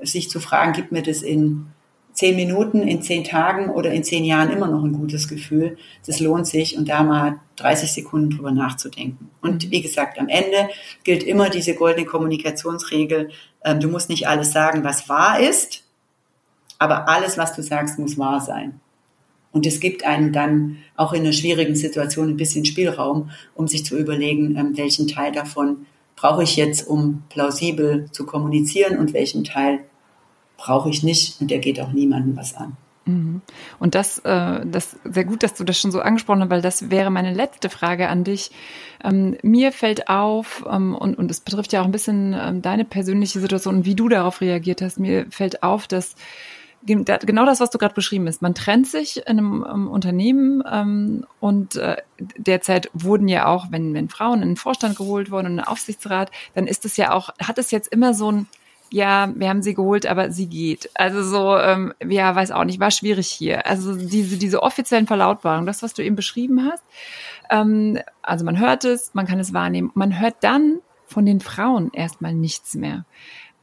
[0.00, 1.66] sich zu fragen, gibt mir das in
[2.12, 5.76] zehn Minuten, in zehn Tagen oder in zehn Jahren immer noch ein gutes Gefühl.
[6.06, 9.30] Das lohnt sich und da mal 30 Sekunden drüber nachzudenken.
[9.40, 10.68] Und wie gesagt, am Ende
[11.04, 13.30] gilt immer diese goldene Kommunikationsregel.
[13.64, 15.84] Ähm, du musst nicht alles sagen, was wahr ist,
[16.78, 18.80] aber alles, was du sagst, muss wahr sein.
[19.52, 23.84] Und es gibt einem dann auch in einer schwierigen Situation ein bisschen Spielraum, um sich
[23.84, 25.86] zu überlegen, ähm, welchen Teil davon
[26.16, 29.80] brauche ich jetzt, um plausibel zu kommunizieren und welchen Teil
[30.62, 32.76] brauche ich nicht und der geht auch niemandem was an.
[33.04, 33.42] Mhm.
[33.80, 36.88] Und das, äh, das sehr gut, dass du das schon so angesprochen hast, weil das
[36.90, 38.52] wäre meine letzte Frage an dich.
[39.02, 42.84] Ähm, mir fällt auf, ähm, und, und es betrifft ja auch ein bisschen ähm, deine
[42.84, 46.14] persönliche Situation und wie du darauf reagiert hast, mir fällt auf, dass
[46.84, 48.42] genau das, was du gerade beschrieben hast.
[48.42, 51.98] Man trennt sich in einem Unternehmen und äh,
[52.36, 55.66] derzeit wurden ja auch, wenn, wenn Frauen in den Vorstand geholt wurden und in den
[55.66, 58.48] Aufsichtsrat, dann ist es ja auch, hat es jetzt immer so ein
[58.92, 60.90] ja, wir haben sie geholt, aber sie geht.
[60.94, 63.66] Also so, ähm, ja, weiß auch nicht, war schwierig hier.
[63.66, 66.84] Also diese, diese offiziellen Verlautbarungen, das, was du eben beschrieben hast,
[67.50, 69.90] ähm, also man hört es, man kann es wahrnehmen.
[69.94, 73.06] Man hört dann von den Frauen erstmal nichts mehr.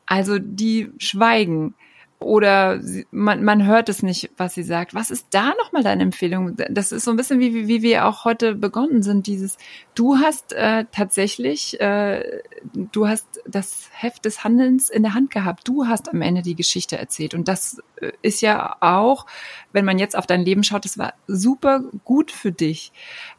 [0.08, 1.76] Also die schweigen
[2.20, 4.94] oder sie, man, man hört es nicht, was sie sagt.
[4.94, 6.58] Was ist da nochmal deine Empfehlung?
[6.70, 9.58] Das ist so ein bisschen wie, wie, wie wir auch heute begonnen sind, dieses,
[9.96, 12.42] du hast äh, tatsächlich, äh,
[12.74, 15.66] du hast das Heft des Handelns in der Hand gehabt.
[15.66, 17.34] Du hast am Ende die Geschichte erzählt.
[17.34, 19.26] Und das äh, ist ja auch,
[19.72, 22.92] wenn man jetzt auf dein Leben schaut, das war super gut für dich.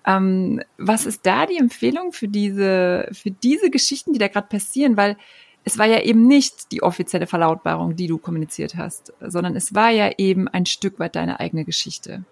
[0.07, 4.97] Ähm, was ist da die Empfehlung für diese, für diese Geschichten, die da gerade passieren?
[4.97, 5.19] Weil
[5.65, 9.91] es war ja eben nicht die offizielle Verlautbarung, die du kommuniziert hast, sondern es war
[9.91, 12.25] ja eben ein Stück weit deine eigene Geschichte.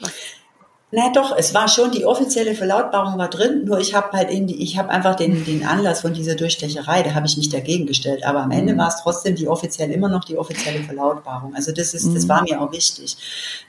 [0.00, 0.12] Was?
[0.90, 4.46] Na doch, es war schon die offizielle Verlautbarung war drin, nur ich habe halt in
[4.46, 7.84] die, ich habe einfach den, den Anlass von dieser Durchstecherei, da habe ich nicht dagegen
[7.84, 8.78] gestellt, aber am Ende mhm.
[8.78, 11.54] war es trotzdem die offizielle, immer noch die offizielle Verlautbarung.
[11.54, 12.28] Also das ist, das mhm.
[12.30, 13.18] war mir auch wichtig.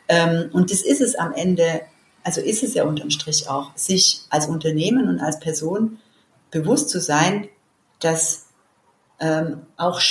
[0.08, 1.82] Ähm, und das ist es am Ende,
[2.24, 6.00] also ist es ja unterm Strich auch, sich als Unternehmen und als Person
[6.52, 7.50] bewusst zu sein,
[8.00, 8.46] dass
[9.20, 10.02] ähm, auch,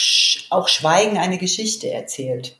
[0.51, 2.59] auch Schweigen eine Geschichte erzählt.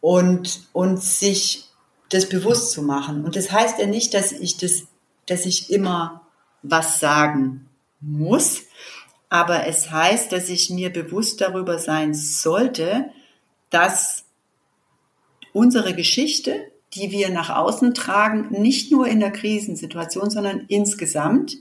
[0.00, 1.68] Und, und sich
[2.08, 3.24] das bewusst zu machen.
[3.24, 4.84] Und das heißt ja nicht, dass ich das,
[5.26, 6.22] dass ich immer
[6.62, 7.68] was sagen
[8.00, 8.62] muss,
[9.28, 13.06] aber es heißt, dass ich mir bewusst darüber sein sollte,
[13.70, 14.24] dass
[15.54, 21.56] unsere Geschichte, die wir nach außen tragen, nicht nur in der Krisensituation, sondern insgesamt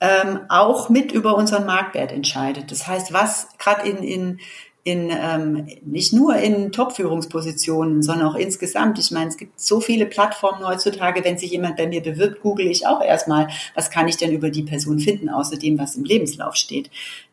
[0.00, 2.70] ähm, auch mit über unseren Marktwert entscheidet.
[2.70, 4.40] Das heißt, was gerade in, in,
[4.82, 8.98] in ähm, nicht nur in Top-Führungspositionen, sondern auch insgesamt.
[8.98, 12.66] Ich meine, es gibt so viele Plattformen heutzutage, wenn sich jemand bei mir bewirbt, google
[12.66, 16.04] ich auch erstmal, was kann ich denn über die Person finden, außer dem, was im
[16.04, 16.90] Lebenslauf steht.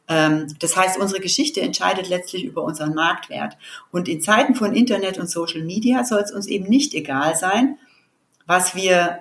[0.10, 3.58] Ähm, das heißt, unsere Geschichte entscheidet letztlich über unseren Marktwert.
[3.92, 7.78] Und in Zeiten von Internet und Social Media soll es uns eben nicht egal sein,
[8.46, 9.20] was wir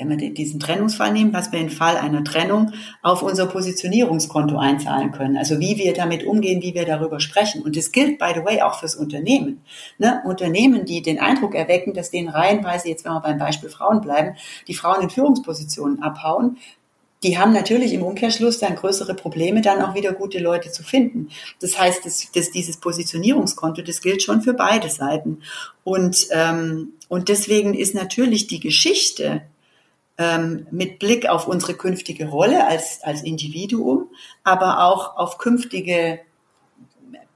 [0.00, 2.72] wenn wir diesen Trennungsfall nehmen, was wir im Fall einer Trennung
[3.02, 5.36] auf unser Positionierungskonto einzahlen können.
[5.36, 7.62] Also wie wir damit umgehen, wie wir darüber sprechen.
[7.62, 9.62] Und das gilt, by the way, auch fürs Unternehmen.
[9.98, 10.22] Ne?
[10.24, 14.36] Unternehmen, die den Eindruck erwecken, dass denen reihenweise, jetzt wenn wir beim Beispiel Frauen bleiben,
[14.66, 16.56] die Frauen in Führungspositionen abhauen,
[17.22, 21.28] die haben natürlich im Umkehrschluss dann größere Probleme, dann auch wieder gute Leute zu finden.
[21.60, 25.42] Das heißt, dass, dass dieses Positionierungskonto, das gilt schon für beide Seiten.
[25.84, 29.42] Und, ähm, und deswegen ist natürlich die Geschichte,
[30.20, 34.10] ähm, mit Blick auf unsere künftige Rolle als, als Individuum,
[34.44, 36.20] aber auch auf künftige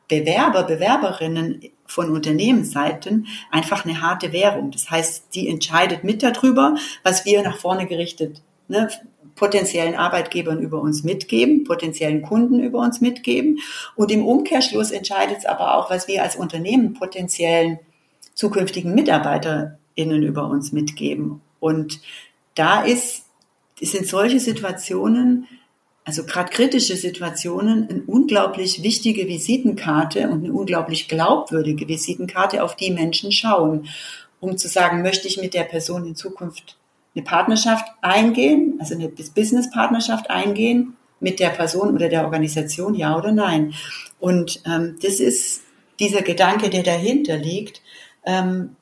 [0.07, 4.70] Bewerber, Bewerberinnen von Unternehmensseiten einfach eine harte Währung.
[4.70, 8.91] Das heißt, die entscheidet mit darüber, was wir nach vorne gerichtet ne,
[9.35, 13.61] potenziellen Arbeitgebern über uns mitgeben, potenziellen Kunden über uns mitgeben.
[13.97, 17.78] Und im Umkehrschluss entscheidet es aber auch, was wir als Unternehmen potenziellen
[18.35, 21.41] zukünftigen MitarbeiterInnen über uns mitgeben.
[21.61, 22.01] Und
[22.55, 23.24] da ist,
[23.80, 25.46] sind solche Situationen,
[26.05, 32.90] also gerade kritische Situationen, eine unglaublich wichtige Visitenkarte und eine unglaublich glaubwürdige Visitenkarte, auf die
[32.90, 33.88] Menschen schauen,
[34.40, 36.76] um zu sagen, möchte ich mit der Person in Zukunft
[37.14, 43.32] eine Partnerschaft eingehen, also eine Business-Partnerschaft eingehen mit der Person oder der Organisation, ja oder
[43.32, 43.74] nein.
[44.18, 45.62] Und ähm, das ist
[46.00, 47.82] dieser Gedanke, der dahinter liegt,
[48.26, 48.76] ähm,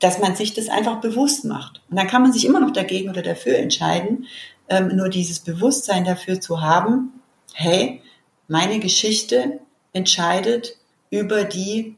[0.00, 1.82] dass man sich das einfach bewusst macht.
[1.90, 4.26] Und dann kann man sich immer noch dagegen oder dafür entscheiden,
[4.68, 7.12] ähm, nur dieses Bewusstsein dafür zu haben,
[7.54, 8.02] hey,
[8.48, 9.60] meine Geschichte
[9.92, 10.76] entscheidet
[11.10, 11.96] über die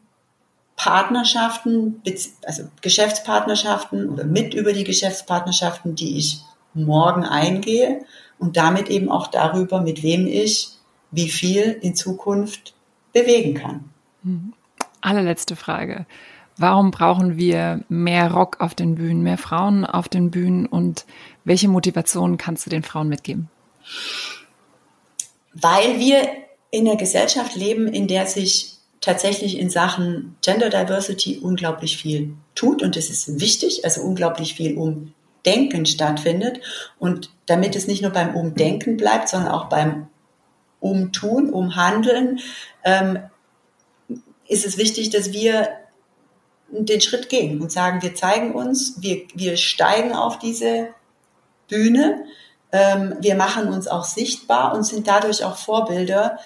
[0.77, 2.03] Partnerschaften,
[2.45, 6.41] also Geschäftspartnerschaften oder mit über die Geschäftspartnerschaften, die ich
[6.75, 8.05] morgen eingehe
[8.39, 10.71] und damit eben auch darüber, mit wem ich
[11.11, 12.75] wie viel in Zukunft
[13.13, 13.91] bewegen kann.
[14.23, 14.55] Mhm.
[15.03, 16.07] Allerletzte Frage.
[16.63, 21.07] Warum brauchen wir mehr Rock auf den Bühnen, mehr Frauen auf den Bühnen und
[21.43, 23.51] welche Motivation kannst du den Frauen mitgeben?
[25.55, 26.23] Weil wir
[26.71, 32.81] in einer Gesellschaft leben, in der sich tatsächlich in Sachen Gender Diversity unglaublich viel tut
[32.85, 36.61] und es ist wichtig, also unglaublich viel Umdenken stattfindet.
[37.01, 40.07] Und damit es nicht nur beim Umdenken bleibt, sondern auch beim
[40.79, 42.39] Umtun, Umhandeln,
[42.85, 43.19] ähm,
[44.47, 45.82] ist es wichtig, dass wir
[46.73, 50.89] den Schritt gehen und sagen, wir zeigen uns, wir, wir steigen auf diese
[51.69, 52.25] Bühne,
[52.73, 56.39] ähm, wir machen uns auch sichtbar und sind dadurch auch Vorbilder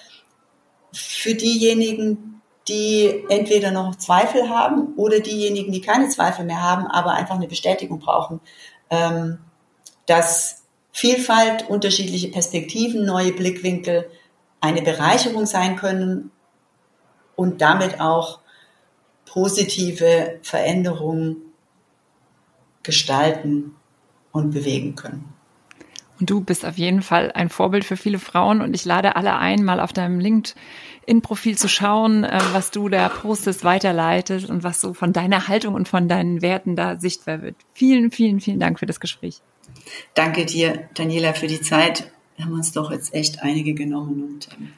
[0.91, 7.11] für diejenigen, die entweder noch Zweifel haben oder diejenigen, die keine Zweifel mehr haben, aber
[7.13, 8.41] einfach eine Bestätigung brauchen,
[8.89, 9.39] ähm,
[10.05, 14.09] dass Vielfalt, unterschiedliche Perspektiven, neue Blickwinkel
[14.59, 16.31] eine Bereicherung sein können
[17.35, 18.39] und damit auch
[19.27, 21.37] positive Veränderungen
[22.83, 23.75] gestalten
[24.31, 25.33] und bewegen können.
[26.19, 29.37] Und du bist auf jeden Fall ein Vorbild für viele Frauen und ich lade alle
[29.37, 34.81] ein, mal auf deinem LinkedIn-Profil zu schauen, äh, was du da postest, weiterleitest und was
[34.81, 37.55] so von deiner Haltung und von deinen Werten da sichtbar wird.
[37.73, 39.41] Vielen, vielen, vielen Dank für das Gespräch.
[40.15, 42.11] Danke dir, Daniela, für die Zeit.
[42.35, 44.73] Wir haben uns doch jetzt echt einige genommen und ähm,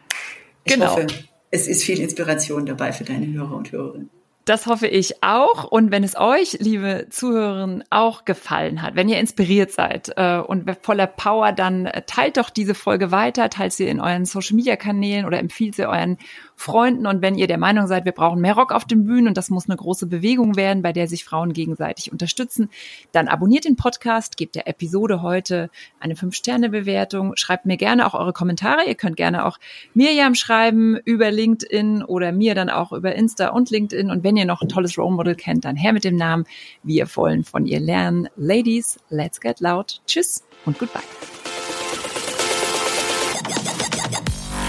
[0.66, 0.92] ich genau.
[0.92, 1.08] hoffe,
[1.52, 4.10] es ist viel Inspiration dabei für deine Hörer und Hörerinnen.
[4.50, 5.66] Das hoffe ich auch.
[5.66, 10.68] Und wenn es euch, liebe Zuhörerinnen, auch gefallen hat, wenn ihr inspiriert seid äh, und
[10.82, 15.76] voller Power, dann teilt doch diese Folge weiter, teilt sie in euren Social-Media-Kanälen oder empfiehlt
[15.76, 16.18] sie euren
[16.60, 17.08] Freunden.
[17.08, 19.50] Und wenn ihr der Meinung seid, wir brauchen mehr Rock auf den Bühnen und das
[19.50, 22.70] muss eine große Bewegung werden, bei der sich Frauen gegenseitig unterstützen,
[23.14, 25.70] dann abonniert den Podcast, gebt der Episode heute
[26.02, 28.84] eine 5-Sterne-Bewertung, schreibt mir gerne auch eure Kommentare.
[28.86, 29.58] Ihr könnt gerne auch
[29.94, 34.12] Mirjam schreiben über LinkedIn oder mir dann auch über Insta und LinkedIn.
[34.12, 36.44] Und wenn ihr noch ein tolles Role Model kennt, dann her mit dem Namen.
[36.84, 38.28] Wir wollen von ihr lernen.
[38.36, 40.02] Ladies, let's get loud.
[40.06, 41.39] Tschüss und goodbye.